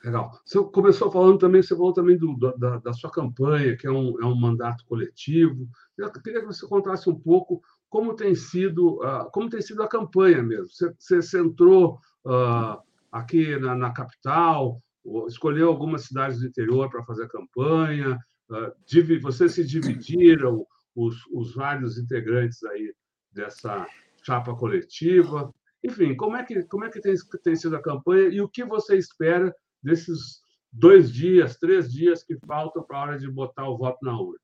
Legal. 0.03 0.31
Você 0.45 0.63
começou 0.63 1.11
falando 1.11 1.37
também, 1.37 1.61
você 1.61 1.75
falou 1.75 1.93
também 1.93 2.17
do, 2.17 2.35
da, 2.37 2.77
da, 2.77 2.93
sua 2.93 3.11
campanha, 3.11 3.75
que 3.75 3.85
é 3.85 3.91
um, 3.91 4.21
é 4.21 4.25
um 4.25 4.35
mandato 4.35 4.85
coletivo. 4.85 5.67
Eu 5.97 6.09
queria 6.11 6.39
que 6.39 6.47
você 6.47 6.65
contasse 6.67 7.09
um 7.09 7.19
pouco 7.19 7.61
como 7.89 8.15
tem 8.15 8.33
sido, 8.33 9.01
uh, 9.03 9.29
como 9.31 9.49
tem 9.49 9.61
sido 9.61 9.83
a 9.83 9.89
campanha 9.89 10.41
mesmo. 10.41 10.69
Você, 10.69 10.93
você, 10.97 11.21
você 11.21 11.39
entrou 11.39 11.99
uh, 12.25 12.81
aqui 13.11 13.57
na, 13.57 13.75
na, 13.75 13.91
capital, 13.91 14.81
escolheu 15.27 15.67
algumas 15.67 16.03
cidades 16.03 16.39
do 16.39 16.47
interior 16.47 16.89
para 16.89 17.03
fazer 17.03 17.23
a 17.23 17.29
campanha, 17.29 18.17
uh, 18.49 19.21
vocês 19.21 19.53
se 19.53 19.65
dividiram, 19.65 20.65
os, 20.95 21.15
os 21.31 21.55
vários 21.55 21.97
integrantes 21.97 22.63
aí 22.63 22.93
dessa 23.31 23.87
chapa 24.23 24.55
coletiva. 24.55 25.53
Enfim, 25.83 26.15
como 26.15 26.35
é 26.35 26.43
que, 26.43 26.63
como 26.63 26.85
é 26.85 26.89
que 26.89 26.99
tem, 26.99 27.15
tem 27.43 27.55
sido 27.55 27.75
a 27.75 27.81
campanha 27.81 28.29
e 28.29 28.41
o 28.41 28.49
que 28.49 28.63
você 28.63 28.97
espera 28.97 29.53
desses 29.81 30.41
dois 30.71 31.11
dias, 31.11 31.57
três 31.57 31.91
dias 31.91 32.23
que 32.23 32.37
faltam 32.45 32.83
para 32.83 32.97
a 32.97 33.01
hora 33.01 33.19
de 33.19 33.29
botar 33.29 33.67
o 33.67 33.77
voto 33.77 33.97
na 34.01 34.19
urna? 34.19 34.39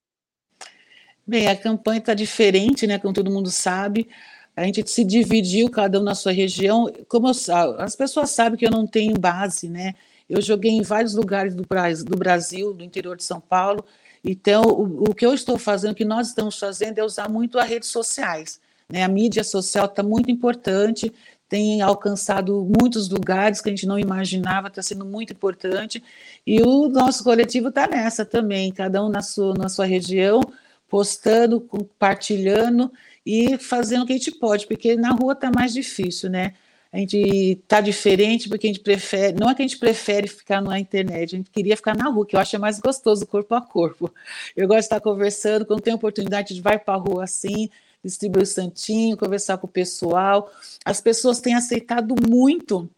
Bem, 1.28 1.48
a 1.48 1.56
campanha 1.56 2.00
está 2.00 2.14
diferente, 2.14 2.86
né? 2.86 3.00
Como 3.00 3.14
todo 3.14 3.32
mundo 3.32 3.50
sabe. 3.50 4.08
A 4.56 4.64
gente 4.64 4.90
se 4.90 5.04
dividiu, 5.04 5.70
cada 5.70 6.00
um 6.00 6.04
na 6.04 6.16
sua 6.16 6.32
região. 6.32 6.92
Como 7.08 7.28
eu, 7.28 7.34
as 7.80 7.96
pessoas 7.96 8.30
sabem 8.30 8.58
que 8.58 8.66
eu 8.66 8.72
não 8.72 8.86
tenho 8.86 9.20
base, 9.20 9.68
né? 9.68 9.94
Eu 10.30 10.42
joguei 10.42 10.72
em 10.72 10.82
vários 10.82 11.14
lugares 11.14 11.54
do, 11.54 11.64
do 11.64 12.18
Brasil, 12.18 12.74
do 12.74 12.84
interior 12.84 13.18
de 13.18 13.24
São 13.24 13.40
Paulo. 13.40 13.84
Então, 14.24 14.64
o, 14.64 15.10
o, 15.10 15.16
que 15.16 15.26
eu 15.26 15.34
estou 15.34 15.58
fazendo, 15.58 15.92
o 15.92 15.96
que 15.96 16.06
nós 16.06 16.30
estamos 16.30 16.58
fazendo, 16.58 16.98
é 17.00 17.04
usar 17.04 17.30
muito 17.30 17.60
as 17.60 17.68
redes 17.68 17.90
sociais. 17.90 18.60
Né? 18.90 19.04
A 19.04 19.08
mídia 19.08 19.44
social 19.44 19.86
está 19.86 20.02
muito 20.02 20.32
importante 20.32 21.14
tem 21.48 21.82
alcançado 21.82 22.68
muitos 22.80 23.10
lugares 23.10 23.62
que 23.62 23.70
a 23.70 23.72
gente 23.72 23.86
não 23.86 24.00
imaginava, 24.00 24.68
está 24.68 24.82
sendo 24.82 25.06
muito 25.06 25.34
importante. 25.34 26.04
E 26.46 26.62
o 26.62 26.90
nosso 26.90 27.24
coletivo 27.24 27.70
está 27.70 27.88
nessa 27.88 28.26
também, 28.26 28.72
cada 28.72 29.04
um 29.04 29.10
na 29.10 29.22
sua, 29.22 29.54
na 29.54 29.70
sua 29.70 29.86
região, 29.86 30.42
postando, 30.90 31.62
compartilhando 31.62 32.92
e 33.26 33.58
fazendo 33.58 34.04
o 34.04 34.06
que 34.08 34.14
a 34.14 34.18
gente 34.18 34.32
pode, 34.32 34.68
porque 34.68 34.96
na 34.96 35.12
rua 35.12 35.34
está 35.34 35.52
mais 35.52 35.74
difícil, 35.74 36.30
né? 36.30 36.54
A 36.92 36.98
gente 36.98 37.18
está 37.18 37.82
diferente 37.82 38.48
porque 38.48 38.68
a 38.68 38.70
gente 38.70 38.80
prefere, 38.80 39.38
não 39.38 39.50
é 39.50 39.56
que 39.56 39.62
a 39.62 39.68
gente 39.68 39.78
prefere 39.78 40.30
ficar 40.30 40.62
na 40.62 40.80
internet, 40.80 41.36
a 41.36 41.38
gente 41.38 41.52
queria 41.52 41.76
ficar 41.76 41.96
na 41.96 42.10
rua, 42.10 42.26
que 42.26 42.36
eu 42.38 42.40
acho 42.40 42.58
mais 42.58 42.80
gostoso, 42.80 43.26
corpo 43.28 43.54
a 43.54 43.62
corpo. 43.62 44.10
Eu 44.56 44.66
gosto 44.66 44.80
de 44.80 44.86
estar 44.86 45.02
conversando, 45.02 45.66
quando 45.66 45.82
tem 45.82 45.94
oportunidade, 45.94 46.54
a 46.54 46.56
gente 46.56 46.64
vai 46.64 46.80
para 46.80 46.94
a 46.94 46.98
rua 46.98 47.26
assim, 47.26 47.70
distribuir 48.06 48.44
o 48.44 48.46
santinho, 48.48 49.18
conversar 49.18 49.58
com 49.58 49.68
o 49.68 49.70
pessoal. 49.70 50.52
As 50.84 51.02
pessoas 51.02 51.40
têm 51.40 51.56
aceitado 51.56 52.16
muito. 52.28 52.90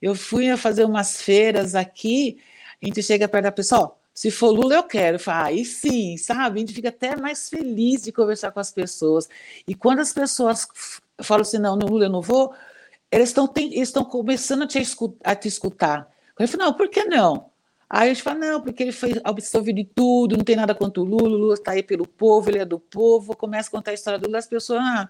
Eu 0.00 0.14
fui 0.14 0.56
fazer 0.56 0.84
umas 0.84 1.20
feiras 1.20 1.74
aqui, 1.74 2.38
a 2.82 2.86
gente 2.86 3.02
chega 3.02 3.26
perto 3.26 3.44
da 3.44 3.52
pessoa, 3.52 3.96
se 4.14 4.30
for 4.30 4.50
Lula, 4.50 4.74
eu 4.76 4.82
quero. 4.82 5.18
Falo, 5.18 5.48
ah, 5.48 5.64
sim, 5.64 6.16
sabe? 6.16 6.56
A 6.56 6.60
gente 6.60 6.72
fica 6.72 6.88
até 6.88 7.16
mais 7.16 7.48
feliz 7.50 8.02
de 8.02 8.12
conversar 8.12 8.50
com 8.50 8.60
as 8.60 8.70
pessoas. 8.70 9.28
E 9.68 9.74
quando 9.74 10.00
as 10.00 10.12
pessoas 10.12 10.66
falam 11.22 11.42
assim, 11.42 11.58
não, 11.58 11.76
no 11.76 11.86
Lula 11.86 12.06
eu 12.06 12.10
não 12.10 12.22
vou, 12.22 12.54
eles 13.10 13.34
estão 13.74 14.04
começando 14.04 14.62
a 14.62 14.66
te, 14.66 14.80
escutar, 14.80 15.30
a 15.30 15.34
te 15.34 15.48
escutar. 15.48 16.08
Eu 16.38 16.48
falo, 16.48 16.64
não, 16.64 16.72
por 16.74 16.88
que 16.88 17.04
não? 17.04 17.50
Aí 17.88 18.10
a 18.10 18.14
gente 18.14 18.22
fala, 18.22 18.38
não, 18.38 18.60
porque 18.60 18.82
ele 18.82 18.92
foi 18.92 19.20
absolvido 19.22 19.76
de 19.76 19.84
tudo, 19.84 20.36
não 20.36 20.44
tem 20.44 20.56
nada 20.56 20.74
contra 20.74 21.00
o 21.00 21.04
Lula, 21.04 21.28
o 21.28 21.38
Lula 21.38 21.54
está 21.54 21.72
aí 21.72 21.82
pelo 21.82 22.06
povo, 22.06 22.50
ele 22.50 22.58
é 22.58 22.64
do 22.64 22.80
povo, 22.80 23.36
começa 23.36 23.68
a 23.68 23.70
contar 23.70 23.92
a 23.92 23.94
história 23.94 24.18
do 24.18 24.26
Lula, 24.26 24.38
as 24.38 24.48
pessoas, 24.48 24.80
ah, 24.80 25.08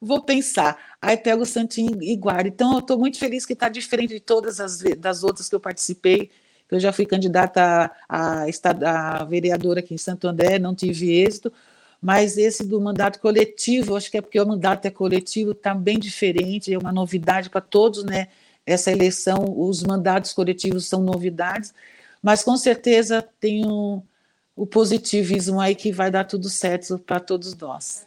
vou 0.00 0.22
pensar. 0.22 0.96
Aí 1.02 1.16
pega 1.16 1.42
o 1.42 1.46
Santinho 1.46 2.00
e 2.02 2.16
guarda. 2.16 2.48
Então, 2.48 2.72
eu 2.74 2.78
estou 2.78 2.98
muito 2.98 3.18
feliz 3.18 3.44
que 3.44 3.52
está 3.52 3.68
diferente 3.68 4.14
de 4.14 4.20
todas 4.20 4.60
as 4.60 4.78
das 4.98 5.24
outras 5.24 5.48
que 5.48 5.54
eu 5.54 5.60
participei, 5.60 6.30
eu 6.70 6.80
já 6.80 6.92
fui 6.92 7.06
candidata 7.06 7.90
a, 8.08 8.44
a, 8.44 9.20
a 9.20 9.24
vereadora 9.24 9.80
aqui 9.80 9.94
em 9.94 9.98
Santo 9.98 10.26
André, 10.26 10.58
não 10.58 10.74
tive 10.74 11.12
êxito, 11.12 11.52
mas 12.00 12.36
esse 12.38 12.64
do 12.64 12.80
mandato 12.80 13.20
coletivo, 13.20 13.96
acho 13.96 14.10
que 14.10 14.18
é 14.18 14.20
porque 14.20 14.40
o 14.40 14.46
mandato 14.46 14.86
é 14.86 14.90
coletivo, 14.90 15.52
está 15.52 15.74
bem 15.74 15.98
diferente, 15.98 16.72
é 16.72 16.78
uma 16.78 16.92
novidade 16.92 17.50
para 17.50 17.60
todos, 17.60 18.04
né? 18.04 18.28
essa 18.66 18.90
eleição, 18.90 19.44
os 19.56 19.82
mandatos 19.82 20.32
coletivos 20.32 20.86
são 20.86 21.02
novidades, 21.02 21.74
mas 22.24 22.42
com 22.42 22.56
certeza 22.56 23.20
tem 23.38 23.66
um, 23.66 24.02
o 24.56 24.66
positivismo 24.66 25.60
aí 25.60 25.74
que 25.74 25.92
vai 25.92 26.10
dar 26.10 26.24
tudo 26.24 26.48
certo 26.48 26.98
para 26.98 27.20
todos 27.20 27.54
nós. 27.54 28.06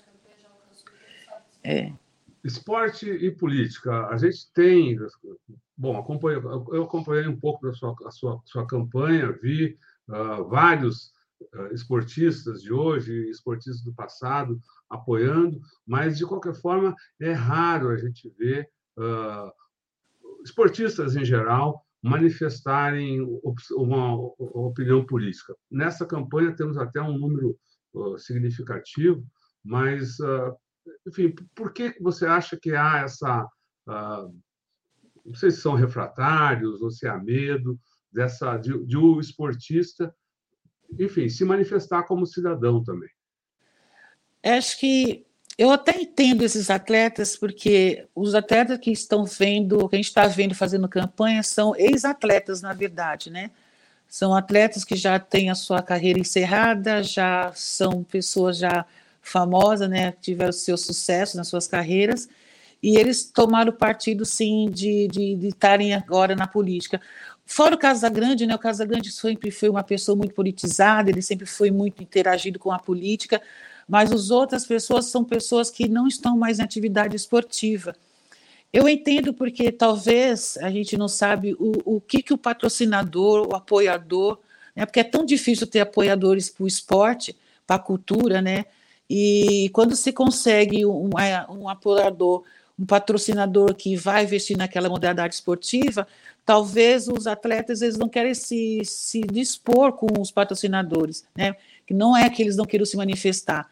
É. 1.63 1.93
Esporte 2.43 3.07
e 3.07 3.29
política. 3.29 4.07
A 4.07 4.17
gente 4.17 4.51
tem. 4.55 4.97
Bom, 5.77 6.03
eu 6.71 6.83
acompanhei 6.83 7.27
um 7.27 7.39
pouco 7.39 7.67
da 7.67 7.73
sua, 7.73 7.95
sua, 8.09 8.41
sua 8.43 8.65
campanha, 8.65 9.31
vi 9.31 9.77
uh, 10.07 10.43
vários 10.45 11.11
uh, 11.53 11.71
esportistas 11.71 12.63
de 12.63 12.73
hoje, 12.73 13.29
esportistas 13.29 13.83
do 13.83 13.93
passado 13.93 14.59
apoiando, 14.89 15.61
mas, 15.85 16.17
de 16.17 16.25
qualquer 16.25 16.55
forma, 16.55 16.95
é 17.19 17.33
raro 17.33 17.89
a 17.89 17.97
gente 17.97 18.29
ver 18.29 18.67
uh, 18.97 19.51
esportistas 20.43 21.15
em 21.15 21.23
geral 21.23 21.85
manifestarem 22.01 23.21
uma 23.71 24.15
opinião 24.37 25.05
política. 25.05 25.55
Nessa 25.69 26.05
campanha 26.05 26.55
temos 26.55 26.77
até 26.77 27.01
um 27.01 27.17
número 27.17 27.57
significativo, 28.17 29.25
mas, 29.63 30.17
enfim, 31.07 31.33
por 31.55 31.73
que 31.73 31.95
você 31.99 32.25
acha 32.25 32.57
que 32.57 32.73
há 32.73 32.99
essa. 32.99 33.47
Não 35.25 35.35
sei 35.35 35.51
se 35.51 35.59
são 35.59 35.73
refratários 35.73 36.81
ou 36.81 36.89
se 36.89 37.05
há 37.05 37.17
medo 37.17 37.77
dessa, 38.11 38.57
de, 38.57 38.85
de 38.85 38.97
um 38.97 39.19
esportista, 39.19 40.15
enfim, 40.97 41.27
se 41.27 41.43
manifestar 41.43 42.03
como 42.03 42.25
cidadão 42.25 42.81
também. 42.81 43.09
Acho 44.41 44.79
que 44.79 45.26
eu 45.57 45.71
até 45.71 45.99
entendo 45.99 46.43
esses 46.43 46.69
atletas, 46.69 47.35
porque 47.35 48.05
os 48.13 48.35
atletas 48.35 48.77
que 48.79 48.91
estão 48.91 49.25
vendo, 49.25 49.89
que 49.89 49.95
a 49.95 49.97
gente 49.97 50.07
está 50.07 50.27
vendo 50.27 50.53
fazendo 50.53 50.87
campanha, 50.87 51.41
são 51.41 51.75
ex-atletas, 51.75 52.61
na 52.61 52.73
verdade, 52.73 53.31
né? 53.31 53.49
São 54.07 54.35
atletas 54.35 54.85
que 54.85 54.95
já 54.95 55.19
têm 55.19 55.49
a 55.49 55.55
sua 55.55 55.81
carreira 55.81 56.19
encerrada, 56.19 57.03
já 57.03 57.51
são 57.55 58.03
pessoas 58.03 58.57
já 58.57 58.85
famosas, 59.21 59.89
né? 59.89 60.13
Tiveram 60.21 60.51
seu 60.51 60.77
sucesso 60.77 61.35
nas 61.35 61.47
suas 61.47 61.67
carreiras, 61.67 62.29
e 62.81 62.95
eles 62.95 63.23
tomaram 63.25 63.73
partido, 63.73 64.25
sim, 64.25 64.69
de 64.69 65.09
estarem 65.47 65.93
agora 65.95 66.35
na 66.35 66.47
política. 66.47 67.01
Fora 67.45 67.75
o 67.75 67.77
Casagrande, 67.79 68.45
né? 68.45 68.53
O 68.53 68.59
Casagrande 68.59 69.11
sempre 69.11 69.49
foi 69.49 69.69
uma 69.69 69.83
pessoa 69.83 70.15
muito 70.15 70.35
politizada, 70.35 71.09
ele 71.09 71.21
sempre 71.21 71.47
foi 71.47 71.71
muito 71.71 72.03
interagido 72.03 72.59
com 72.59 72.71
a 72.71 72.77
política, 72.77 73.41
mas 73.87 74.11
as 74.11 74.29
outras 74.29 74.65
pessoas 74.65 75.05
são 75.05 75.23
pessoas 75.23 75.69
que 75.69 75.87
não 75.87 76.07
estão 76.07 76.37
mais 76.37 76.59
em 76.59 76.63
atividade 76.63 77.15
esportiva. 77.15 77.95
Eu 78.71 78.87
entendo 78.89 79.33
porque 79.33 79.71
talvez 79.71 80.57
a 80.57 80.69
gente 80.69 80.97
não 80.97 81.07
sabe 81.07 81.53
o, 81.53 81.95
o 81.95 82.01
que, 82.01 82.21
que 82.21 82.33
o 82.33 82.37
patrocinador, 82.37 83.47
o 83.47 83.55
apoiador, 83.55 84.39
né, 84.75 84.85
porque 84.85 84.99
é 84.99 85.03
tão 85.03 85.25
difícil 85.25 85.65
ter 85.65 85.79
apoiadores 85.79 86.49
para 86.49 86.63
o 86.63 86.67
esporte, 86.67 87.35
para 87.65 87.77
a 87.77 87.79
cultura, 87.79 88.41
né? 88.41 88.65
E 89.09 89.69
quando 89.73 89.95
se 89.95 90.11
consegue 90.11 90.85
um, 90.85 91.09
um 91.49 91.69
apoiador, 91.69 92.43
um 92.77 92.85
patrocinador 92.85 93.73
que 93.73 93.95
vai 93.95 94.23
investir 94.23 94.57
naquela 94.57 94.89
modalidade 94.89 95.35
esportiva, 95.35 96.05
talvez 96.45 97.07
os 97.07 97.25
atletas 97.25 97.81
eles 97.81 97.97
não 97.97 98.07
querem 98.07 98.33
se, 98.33 98.81
se 98.83 99.21
dispor 99.21 99.93
com 99.93 100.07
os 100.21 100.29
patrocinadores, 100.29 101.25
né? 101.35 101.55
Que 101.85 101.93
não 101.93 102.15
é 102.15 102.29
que 102.29 102.41
eles 102.41 102.57
não 102.57 102.65
queiram 102.65 102.85
se 102.85 102.97
manifestar, 102.97 103.69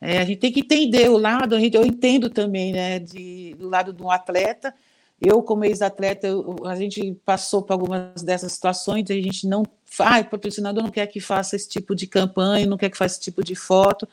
é, 0.00 0.18
a 0.18 0.24
gente 0.24 0.38
tem 0.38 0.52
que 0.52 0.60
entender 0.60 1.08
o 1.08 1.16
lado, 1.16 1.54
a 1.54 1.60
gente, 1.60 1.76
eu 1.76 1.84
entendo 1.84 2.28
também, 2.28 2.72
né, 2.72 2.98
de, 2.98 3.54
do 3.58 3.68
lado 3.68 3.92
de 3.92 4.02
um 4.02 4.10
atleta. 4.10 4.74
Eu, 5.20 5.42
como 5.42 5.64
ex-atleta, 5.64 6.28
a 6.66 6.74
gente 6.74 7.16
passou 7.24 7.62
por 7.62 7.72
algumas 7.72 8.22
dessas 8.22 8.52
situações, 8.52 9.10
a 9.10 9.14
gente 9.14 9.46
não 9.46 9.64
ah, 9.98 10.20
o 10.20 10.24
patrocinador 10.24 10.82
não 10.82 10.90
quer 10.90 11.06
que 11.06 11.20
faça 11.20 11.56
esse 11.56 11.68
tipo 11.68 11.94
de 11.94 12.06
campanha, 12.06 12.66
não 12.66 12.76
quer 12.76 12.90
que 12.90 12.96
faça 12.96 13.14
esse 13.14 13.22
tipo 13.22 13.44
de 13.44 13.54
foto, 13.54 14.08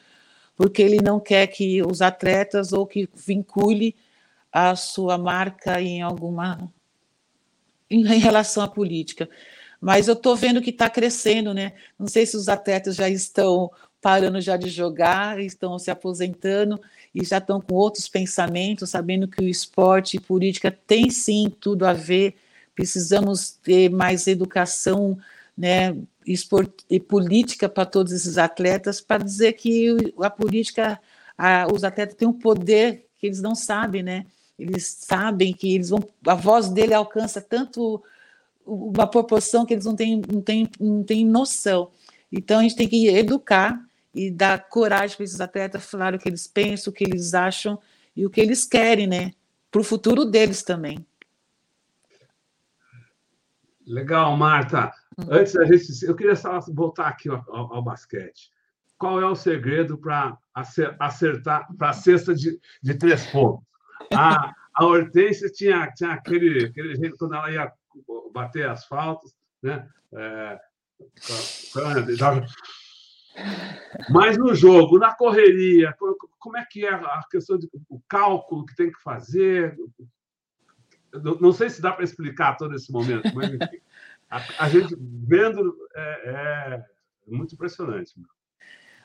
porque 0.55 0.81
ele 0.81 1.01
não 1.01 1.19
quer 1.19 1.47
que 1.47 1.81
os 1.83 2.01
atletas 2.01 2.73
ou 2.73 2.85
que 2.85 3.09
vincule 3.15 3.95
a 4.51 4.75
sua 4.75 5.17
marca 5.17 5.81
em 5.81 6.01
alguma 6.01 6.71
em, 7.89 8.03
relação 8.19 8.63
à 8.63 8.67
política. 8.67 9.29
Mas 9.79 10.07
eu 10.07 10.13
estou 10.13 10.35
vendo 10.35 10.61
que 10.61 10.69
está 10.69 10.89
crescendo, 10.89 11.53
né? 11.53 11.73
Não 11.97 12.07
sei 12.07 12.25
se 12.25 12.37
os 12.37 12.47
atletas 12.47 12.95
já 12.95 13.09
estão 13.09 13.71
parando 14.01 14.41
já 14.41 14.57
de 14.57 14.69
jogar, 14.69 15.39
estão 15.39 15.77
se 15.77 15.91
aposentando 15.91 16.81
e 17.13 17.23
já 17.23 17.37
estão 17.37 17.61
com 17.61 17.75
outros 17.75 18.09
pensamentos, 18.09 18.89
sabendo 18.89 19.27
que 19.27 19.43
o 19.43 19.47
esporte 19.47 20.17
e 20.17 20.19
política 20.19 20.71
tem 20.71 21.09
sim 21.09 21.53
tudo 21.59 21.85
a 21.85 21.93
ver. 21.93 22.35
Precisamos 22.73 23.51
ter 23.51 23.89
mais 23.89 24.25
educação, 24.25 25.17
né, 25.55 25.95
e 26.89 26.99
política 26.99 27.69
para 27.69 27.85
todos 27.85 28.11
esses 28.11 28.37
atletas, 28.37 29.01
para 29.01 29.23
dizer 29.23 29.53
que 29.53 30.13
a 30.19 30.29
política, 30.29 30.99
a, 31.37 31.67
os 31.71 31.83
atletas 31.83 32.15
têm 32.15 32.27
um 32.27 32.33
poder 32.33 33.05
que 33.17 33.27
eles 33.27 33.41
não 33.41 33.53
sabem, 33.53 34.01
né? 34.01 34.25
Eles 34.57 34.85
sabem 35.01 35.53
que 35.53 35.75
eles 35.75 35.89
vão, 35.89 36.03
a 36.25 36.35
voz 36.35 36.69
dele 36.69 36.93
alcança 36.93 37.41
tanto 37.41 38.01
uma 38.65 39.07
proporção 39.07 39.65
que 39.65 39.73
eles 39.73 39.85
não 39.85 39.95
têm, 39.95 40.21
não 40.31 40.41
têm, 40.41 40.69
não 40.79 41.03
têm 41.03 41.25
noção. 41.25 41.89
Então 42.31 42.59
a 42.59 42.63
gente 42.63 42.75
tem 42.75 42.87
que 42.87 43.07
educar 43.07 43.83
e 44.13 44.29
dar 44.29 44.67
coragem 44.67 45.15
para 45.15 45.23
esses 45.23 45.41
atletas 45.41 45.89
falar 45.89 46.13
o 46.13 46.19
que 46.19 46.27
eles 46.27 46.47
pensam, 46.47 46.91
o 46.91 46.93
que 46.93 47.03
eles 47.03 47.33
acham 47.33 47.79
e 48.15 48.25
o 48.25 48.29
que 48.29 48.41
eles 48.41 48.65
querem, 48.65 49.07
né? 49.07 49.31
Para 49.69 49.81
o 49.81 49.83
futuro 49.83 50.25
deles 50.25 50.63
também. 50.63 51.05
Legal, 53.85 54.35
Marta. 54.37 54.91
Antes 55.29 55.53
da 55.53 55.65
gente, 55.65 56.05
eu 56.05 56.15
queria 56.15 56.35
só 56.35 56.59
voltar 56.59 57.07
aqui 57.07 57.29
ao, 57.29 57.43
ao, 57.49 57.75
ao 57.75 57.83
basquete. 57.83 58.51
Qual 58.97 59.19
é 59.19 59.25
o 59.25 59.35
segredo 59.35 59.97
para 59.97 60.37
acertar 60.99 61.67
para 61.75 61.89
a 61.89 61.93
cesta 61.93 62.35
de, 62.35 62.59
de 62.81 62.93
três 62.93 63.25
pontos? 63.27 63.65
A, 64.13 64.53
a 64.73 64.85
Hortência 64.85 65.49
tinha, 65.49 65.91
tinha 65.91 66.11
aquele, 66.11 66.65
aquele 66.65 66.95
jeito 66.95 67.17
quando 67.17 67.35
ela 67.35 67.51
ia 67.51 67.71
bater 68.33 68.69
as 68.69 68.85
faltas, 68.85 69.35
né? 69.61 69.87
É, 70.13 70.59
mas 74.09 74.37
no 74.37 74.53
jogo, 74.53 74.99
na 74.99 75.13
correria, 75.13 75.95
como 76.39 76.57
é 76.57 76.65
que 76.65 76.85
é 76.85 76.93
a 76.93 77.21
questão 77.29 77.57
do 77.57 77.69
cálculo 78.07 78.65
que 78.65 78.75
tem 78.75 78.91
que 78.91 79.01
fazer? 79.01 79.77
Não 81.13 81.51
sei 81.51 81.69
se 81.69 81.81
dá 81.81 81.91
para 81.91 82.03
explicar 82.03 82.57
todo 82.57 82.75
esse 82.75 82.91
momento, 82.91 83.33
mas 83.33 83.53
enfim, 83.53 83.81
a, 84.29 84.65
a, 84.65 84.69
gente 84.69 84.95
vendo 84.99 85.75
é, 85.93 86.29
é 86.29 86.83
muito 87.27 87.53
impressionante. 87.53 88.13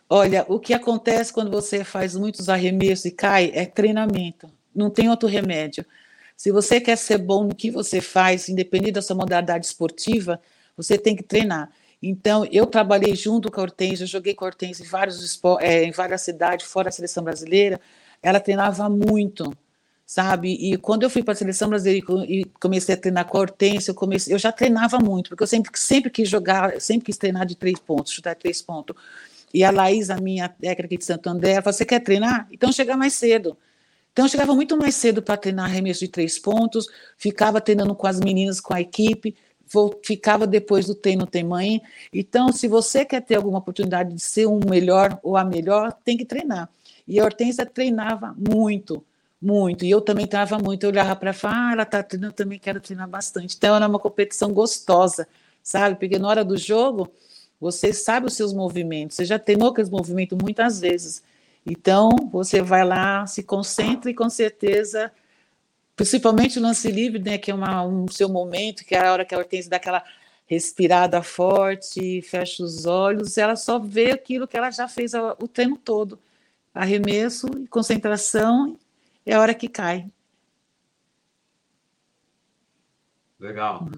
Olha, 0.08 0.44
o 0.48 0.60
que 0.60 0.72
acontece 0.72 1.32
quando 1.32 1.50
você 1.50 1.82
faz 1.82 2.14
muitos 2.14 2.48
arremessos 2.48 3.06
e 3.06 3.10
cai 3.10 3.50
é 3.52 3.66
treinamento. 3.66 4.48
Não 4.74 4.88
tem 4.88 5.10
outro 5.10 5.28
remédio. 5.28 5.84
Se 6.36 6.52
você 6.52 6.80
quer 6.80 6.96
ser 6.96 7.18
bom 7.18 7.44
no 7.44 7.54
que 7.54 7.70
você 7.70 8.00
faz, 8.00 8.48
independente 8.48 8.92
da 8.92 9.02
sua 9.02 9.16
modalidade 9.16 9.66
esportiva, 9.66 10.40
você 10.76 10.96
tem 10.96 11.16
que 11.16 11.22
treinar. 11.22 11.70
Então, 12.02 12.44
eu 12.52 12.66
trabalhei 12.66 13.14
junto 13.16 13.50
com 13.50 13.60
a 13.60 13.64
Hortência, 13.64 14.06
joguei 14.06 14.34
com 14.34 14.44
a 14.44 14.48
Hortência 14.48 14.84
em, 14.84 14.86
vários, 14.86 15.40
é, 15.60 15.84
em 15.84 15.92
várias 15.92 16.22
cidades, 16.22 16.66
fora 16.66 16.88
a 16.88 16.92
seleção 16.92 17.24
brasileira. 17.24 17.80
Ela 18.22 18.40
treinava 18.40 18.88
muito, 18.88 19.52
sabe? 20.04 20.52
E 20.52 20.76
quando 20.76 21.04
eu 21.04 21.10
fui 21.10 21.22
para 21.22 21.32
a 21.32 21.36
seleção 21.36 21.68
brasileira 21.68 22.06
e 22.28 22.44
comecei 22.60 22.94
a 22.94 22.98
treinar 22.98 23.26
com 23.26 23.38
a 23.38 23.40
Hortência, 23.40 23.90
eu, 23.90 23.94
comecei, 23.94 24.34
eu 24.34 24.38
já 24.38 24.52
treinava 24.52 24.98
muito, 24.98 25.30
porque 25.30 25.42
eu 25.42 25.46
sempre, 25.46 25.70
sempre 25.74 26.10
quis 26.10 26.28
jogar, 26.28 26.80
sempre 26.80 27.06
quis 27.06 27.16
treinar 27.16 27.46
de 27.46 27.56
três 27.56 27.78
pontos, 27.78 28.12
chutar 28.12 28.36
três 28.36 28.60
pontos. 28.62 28.96
E 29.54 29.64
a 29.64 29.70
Laís, 29.70 30.10
a 30.10 30.16
minha 30.16 30.48
técnica 30.48 30.98
de 30.98 31.04
Santo 31.04 31.28
André, 31.28 31.52
ela 31.52 31.62
falou: 31.62 31.72
Você 31.72 31.84
quer 31.84 32.00
treinar? 32.00 32.46
Então 32.52 32.70
chega 32.72 32.96
mais 32.96 33.14
cedo. 33.14 33.56
Então, 34.16 34.24
eu 34.24 34.30
chegava 34.30 34.54
muito 34.54 34.78
mais 34.78 34.94
cedo 34.94 35.20
para 35.22 35.36
treinar 35.36 35.66
arremesso 35.66 36.00
de 36.00 36.08
três 36.08 36.38
pontos, 36.38 36.86
ficava 37.18 37.60
treinando 37.60 37.94
com 37.94 38.06
as 38.06 38.18
meninas, 38.18 38.60
com 38.60 38.72
a 38.72 38.80
equipe, 38.80 39.36
ficava 40.02 40.46
depois 40.46 40.86
do 40.86 40.94
treino 40.94 41.26
tem 41.26 41.44
mãe. 41.44 41.82
Então, 42.12 42.52
se 42.52 42.68
você 42.68 43.04
quer 43.04 43.20
ter 43.20 43.36
alguma 43.36 43.58
oportunidade 43.58 44.14
de 44.14 44.20
ser 44.20 44.46
um 44.46 44.60
melhor 44.68 45.18
ou 45.22 45.36
a 45.36 45.44
melhor, 45.44 45.92
tem 46.04 46.16
que 46.16 46.24
treinar. 46.24 46.68
E 47.06 47.20
a 47.20 47.24
Hortência 47.24 47.64
treinava 47.66 48.34
muito, 48.36 49.04
muito. 49.40 49.84
E 49.84 49.90
eu 49.90 50.00
também 50.00 50.26
treinava 50.26 50.58
muito. 50.58 50.84
Eu 50.84 50.90
olhava 50.90 51.14
para 51.16 51.30
ela 51.30 51.38
falava, 51.38 51.60
ah, 51.60 51.72
ela 51.72 51.82
está 51.82 52.02
treinando, 52.02 52.32
eu 52.32 52.36
também 52.36 52.58
quero 52.58 52.80
treinar 52.80 53.08
bastante. 53.08 53.56
Então, 53.56 53.74
era 53.76 53.86
uma 53.86 53.98
competição 53.98 54.52
gostosa, 54.52 55.28
sabe? 55.62 55.96
Porque 55.96 56.18
na 56.18 56.28
hora 56.28 56.44
do 56.44 56.56
jogo, 56.56 57.10
você 57.60 57.92
sabe 57.92 58.26
os 58.26 58.34
seus 58.34 58.52
movimentos. 58.52 59.16
Você 59.16 59.24
já 59.24 59.38
treinou 59.38 59.70
aqueles 59.70 59.90
movimentos 59.90 60.36
muitas 60.40 60.80
vezes. 60.80 61.22
Então, 61.64 62.10
você 62.30 62.62
vai 62.62 62.84
lá, 62.84 63.26
se 63.26 63.42
concentra 63.42 64.10
e 64.10 64.14
com 64.14 64.30
certeza 64.30 65.10
principalmente 65.96 66.58
o 66.58 66.62
lance 66.62 66.90
livre, 66.92 67.18
né, 67.18 67.38
que 67.38 67.50
é 67.50 67.54
uma, 67.54 67.82
um 67.82 68.06
seu 68.06 68.28
momento, 68.28 68.84
que 68.84 68.94
é 68.94 69.04
a 69.04 69.12
hora 69.12 69.24
que 69.24 69.34
a 69.34 69.38
Hortência 69.38 69.70
dá 69.70 69.78
aquela 69.78 70.04
respirada 70.46 71.22
forte, 71.22 72.22
fecha 72.22 72.62
os 72.62 72.84
olhos, 72.84 73.36
ela 73.38 73.56
só 73.56 73.78
vê 73.78 74.12
aquilo 74.12 74.46
que 74.46 74.56
ela 74.56 74.70
já 74.70 74.86
fez 74.86 75.12
o 75.14 75.48
treino 75.48 75.76
todo. 75.76 76.18
Arremesso, 76.72 77.48
concentração, 77.68 78.78
é 79.24 79.34
a 79.34 79.40
hora 79.40 79.54
que 79.54 79.68
cai. 79.68 80.08
Legal. 83.40 83.88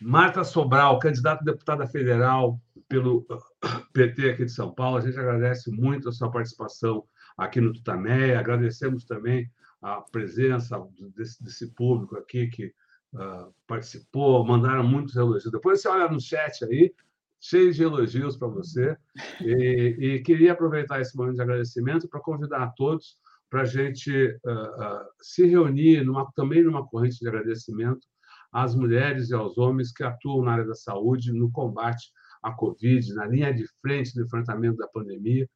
Marta 0.00 0.42
Sobral, 0.42 0.98
candidata 0.98 1.42
a 1.42 1.44
deputada 1.44 1.86
federal 1.86 2.58
pelo 2.88 3.26
PT 3.92 4.30
aqui 4.30 4.44
de 4.46 4.52
São 4.52 4.72
Paulo, 4.72 4.96
a 4.96 5.00
gente 5.00 5.18
agradece 5.18 5.70
muito 5.70 6.08
a 6.08 6.12
sua 6.12 6.30
participação 6.30 7.04
aqui 7.36 7.60
no 7.60 7.72
Tutameia, 7.72 8.40
agradecemos 8.40 9.04
também 9.04 9.50
a 9.82 10.00
presença 10.00 10.82
desse, 11.16 11.42
desse 11.42 11.72
público 11.74 12.16
aqui 12.16 12.48
que 12.48 12.72
uh, 13.14 13.52
participou, 13.66 14.44
mandaram 14.44 14.84
muitos 14.84 15.16
elogios. 15.16 15.52
Depois 15.52 15.80
você 15.80 15.88
olha 15.88 16.08
no 16.08 16.20
chat 16.20 16.64
aí, 16.64 16.92
cheio 17.40 17.72
de 17.72 17.82
elogios 17.82 18.36
para 18.36 18.48
você, 18.48 18.96
e, 19.40 19.96
e, 20.00 20.22
queria 20.22 20.52
aproveitar 20.52 21.00
esse 21.00 21.16
momento 21.16 21.36
de 21.36 21.42
agradecimento 21.42 22.08
para 22.08 22.20
convidar 22.20 22.62
a 22.62 22.68
todos 22.68 23.18
para 23.48 23.62
a 23.62 23.64
gente 23.64 24.10
uh, 24.10 24.50
uh, 24.50 25.06
se 25.20 25.46
reunir 25.46 26.04
numa, 26.04 26.30
também 26.32 26.64
numa 26.64 26.86
corrente 26.86 27.18
de 27.20 27.28
agradecimento 27.28 28.06
às 28.52 28.74
mulheres 28.74 29.30
e 29.30 29.34
aos 29.34 29.56
homens 29.58 29.92
que 29.92 30.02
atuam 30.02 30.44
na 30.44 30.52
área 30.52 30.66
da 30.66 30.74
saúde, 30.74 31.32
no 31.32 31.50
combate 31.50 32.10
à 32.42 32.50
Covid, 32.52 33.14
na 33.14 33.26
linha 33.26 33.52
de 33.52 33.66
frente 33.80 34.14
do 34.14 34.24
enfrentamento 34.24 34.78
da 34.78 34.88
pandemia. 34.88 35.48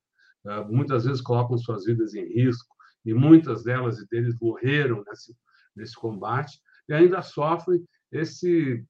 Uh, 0.44 0.72
muitas 0.72 1.04
vezes 1.04 1.20
colocam 1.20 1.58
suas 1.58 1.84
vidas 1.84 2.14
em 2.14 2.24
risco, 2.32 2.74
e 3.04 3.14
muitas 3.14 3.62
delas 3.64 3.98
e 3.98 4.08
deles 4.08 4.36
morreram 4.40 5.02
nesse, 5.06 5.36
nesse 5.74 5.94
combate, 5.94 6.60
e 6.88 6.94
ainda 6.94 7.22
sofrem 7.22 7.84
esse, 8.10 8.84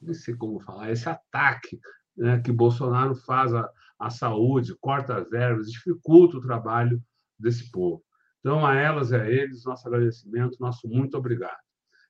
não 0.00 0.14
sei 0.14 0.34
como 0.34 0.60
falar, 0.60 0.90
esse 0.90 1.08
ataque 1.08 1.78
né, 2.16 2.40
que 2.40 2.52
Bolsonaro 2.52 3.14
faz 3.14 3.52
à, 3.54 3.68
à 3.98 4.10
saúde, 4.10 4.76
corta 4.80 5.16
as 5.16 5.28
verbas, 5.28 5.70
dificulta 5.70 6.38
o 6.38 6.40
trabalho 6.40 7.02
desse 7.38 7.70
povo. 7.70 8.02
Então, 8.40 8.64
a 8.64 8.74
elas 8.74 9.10
e 9.10 9.16
a 9.16 9.30
eles, 9.30 9.64
nosso 9.64 9.88
agradecimento, 9.88 10.56
nosso 10.60 10.86
muito 10.88 11.16
obrigado. 11.16 11.56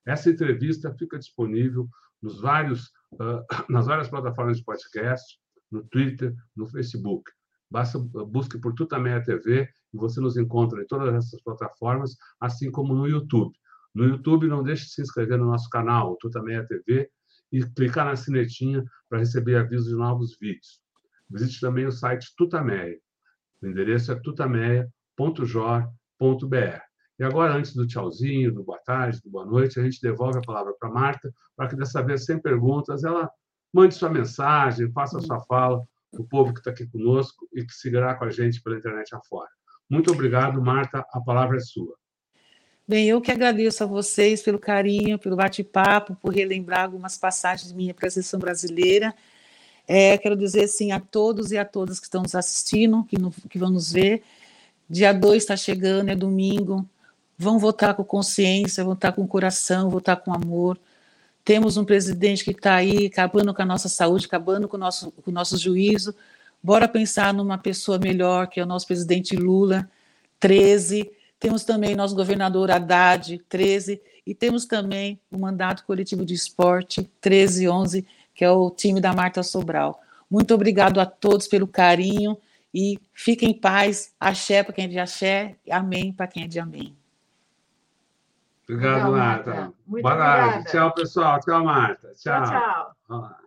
Essa 0.04 0.30
entrevista 0.30 0.94
fica 0.94 1.18
disponível 1.18 1.88
nos 2.20 2.40
vários, 2.40 2.92
nas 3.68 3.86
várias 3.86 4.08
plataformas 4.08 4.58
de 4.58 4.64
podcast, 4.64 5.38
no 5.70 5.84
Twitter, 5.84 6.34
no 6.56 6.66
Facebook. 6.66 7.30
Basta 7.74 7.98
busque 7.98 8.56
por 8.56 8.72
Tutameia 8.72 9.20
TV 9.20 9.68
e 9.92 9.96
você 9.96 10.20
nos 10.20 10.36
encontra 10.36 10.80
em 10.80 10.86
todas 10.86 11.12
essas 11.12 11.42
plataformas, 11.42 12.16
assim 12.40 12.70
como 12.70 12.94
no 12.94 13.08
YouTube. 13.08 13.52
No 13.92 14.04
YouTube, 14.04 14.46
não 14.46 14.62
deixe 14.62 14.84
de 14.84 14.92
se 14.92 15.02
inscrever 15.02 15.38
no 15.38 15.46
nosso 15.46 15.68
canal, 15.68 16.16
Tutameia 16.20 16.64
TV, 16.64 17.10
e 17.50 17.64
clicar 17.64 18.06
na 18.06 18.14
sinetinha 18.14 18.84
para 19.08 19.18
receber 19.18 19.56
avisos 19.56 19.88
de 19.88 19.96
novos 19.96 20.38
vídeos. 20.40 20.80
Visite 21.28 21.60
também 21.60 21.84
o 21.84 21.90
site 21.90 22.32
Tutameia. 22.36 22.96
O 23.60 23.66
endereço 23.66 24.12
é 24.12 24.20
tutameia.jor.br. 24.20 26.80
E 27.18 27.24
agora, 27.24 27.56
antes 27.56 27.74
do 27.74 27.88
tchauzinho, 27.88 28.54
do 28.54 28.62
boa 28.62 28.78
tarde, 28.86 29.20
do 29.20 29.30
boa 29.30 29.46
noite, 29.46 29.80
a 29.80 29.82
gente 29.82 30.00
devolve 30.00 30.38
a 30.38 30.42
palavra 30.42 30.72
para 30.78 30.90
Marta, 30.90 31.34
para 31.56 31.68
que 31.68 31.74
dessa 31.74 32.00
vez, 32.04 32.24
sem 32.24 32.40
perguntas, 32.40 33.02
ela 33.02 33.28
mande 33.72 33.96
sua 33.96 34.10
mensagem, 34.10 34.92
faça 34.92 35.20
sua 35.20 35.40
fala 35.40 35.84
o 36.20 36.26
povo 36.26 36.52
que 36.52 36.60
está 36.60 36.70
aqui 36.70 36.86
conosco 36.86 37.48
e 37.52 37.64
que 37.64 37.72
seguirá 37.72 38.14
com 38.14 38.24
a 38.24 38.30
gente 38.30 38.62
pela 38.62 38.76
internet 38.76 39.14
afora. 39.14 39.48
Muito 39.88 40.10
obrigado, 40.12 40.60
Marta, 40.62 41.04
a 41.12 41.20
palavra 41.20 41.56
é 41.56 41.60
sua. 41.60 41.94
Bem, 42.86 43.08
eu 43.08 43.20
que 43.20 43.32
agradeço 43.32 43.82
a 43.82 43.86
vocês 43.86 44.42
pelo 44.42 44.58
carinho, 44.58 45.18
pelo 45.18 45.36
bate-papo, 45.36 46.16
por 46.16 46.34
relembrar 46.34 46.84
algumas 46.84 47.16
passagens 47.16 47.72
minha 47.72 47.94
para 47.94 48.08
a 48.08 48.38
brasileira. 48.38 49.14
É, 49.86 50.16
quero 50.18 50.36
dizer 50.36 50.64
assim 50.64 50.92
a 50.92 51.00
todos 51.00 51.50
e 51.52 51.58
a 51.58 51.64
todas 51.64 51.98
que 51.98 52.06
estão 52.06 52.22
nos 52.22 52.34
assistindo, 52.34 53.04
que, 53.04 53.18
no, 53.18 53.30
que 53.30 53.58
vão 53.58 53.70
nos 53.70 53.92
ver. 53.92 54.22
Dia 54.88 55.12
2 55.12 55.42
está 55.42 55.56
chegando, 55.56 56.10
é 56.10 56.16
domingo 56.16 56.88
vão 57.38 57.58
votar 57.58 57.94
com 57.94 58.04
consciência, 58.04 58.84
votar 58.84 59.12
com 59.12 59.26
coração, 59.26 59.90
votar 59.90 60.16
com 60.16 60.32
amor. 60.32 60.78
Temos 61.44 61.76
um 61.76 61.84
presidente 61.84 62.42
que 62.42 62.52
está 62.52 62.76
aí 62.76 63.06
acabando 63.06 63.52
com 63.52 63.60
a 63.60 63.66
nossa 63.66 63.88
saúde, 63.88 64.26
acabando 64.26 64.66
com 64.66 64.76
o 64.76 64.80
nosso, 64.80 65.12
com 65.12 65.30
o 65.30 65.34
nosso 65.34 65.58
juízo. 65.58 66.14
Bora 66.62 66.88
pensar 66.88 67.34
numa 67.34 67.58
pessoa 67.58 67.98
melhor, 67.98 68.46
que 68.48 68.58
é 68.58 68.62
o 68.62 68.66
nosso 68.66 68.86
presidente 68.86 69.36
Lula, 69.36 69.88
13. 70.40 71.10
Temos 71.38 71.62
também 71.62 71.94
nosso 71.94 72.14
governador 72.14 72.70
Haddad, 72.70 73.38
13. 73.48 74.00
E 74.26 74.34
temos 74.34 74.64
também 74.64 75.20
o 75.30 75.38
mandato 75.38 75.84
coletivo 75.84 76.24
de 76.24 76.32
esporte, 76.32 77.06
13 77.20 77.68
11, 77.68 78.06
que 78.34 78.42
é 78.42 78.50
o 78.50 78.70
time 78.70 78.98
da 78.98 79.12
Marta 79.12 79.42
Sobral. 79.42 80.00
Muito 80.30 80.54
obrigado 80.54 80.98
a 80.98 81.04
todos 81.04 81.46
pelo 81.46 81.66
carinho 81.66 82.38
e 82.72 82.98
fiquem 83.12 83.50
em 83.50 83.60
paz. 83.60 84.14
Axé 84.18 84.62
para 84.62 84.72
quem 84.72 84.86
é 84.86 84.88
de 84.88 84.98
axé, 84.98 85.56
amém 85.70 86.10
para 86.10 86.26
quem 86.26 86.44
é 86.44 86.46
de 86.46 86.58
amém. 86.58 86.96
Obrigado, 88.68 89.12
Marta. 89.12 89.50
Marta. 89.50 89.74
Muito 89.86 90.02
Boa 90.02 90.14
obrigada. 90.14 90.64
Tchau, 90.64 90.94
pessoal. 90.94 91.40
Tchau, 91.40 91.64
Marta. 91.64 92.12
Tchau. 92.14 92.44
Tchau, 92.44 92.96
tchau. 93.08 93.44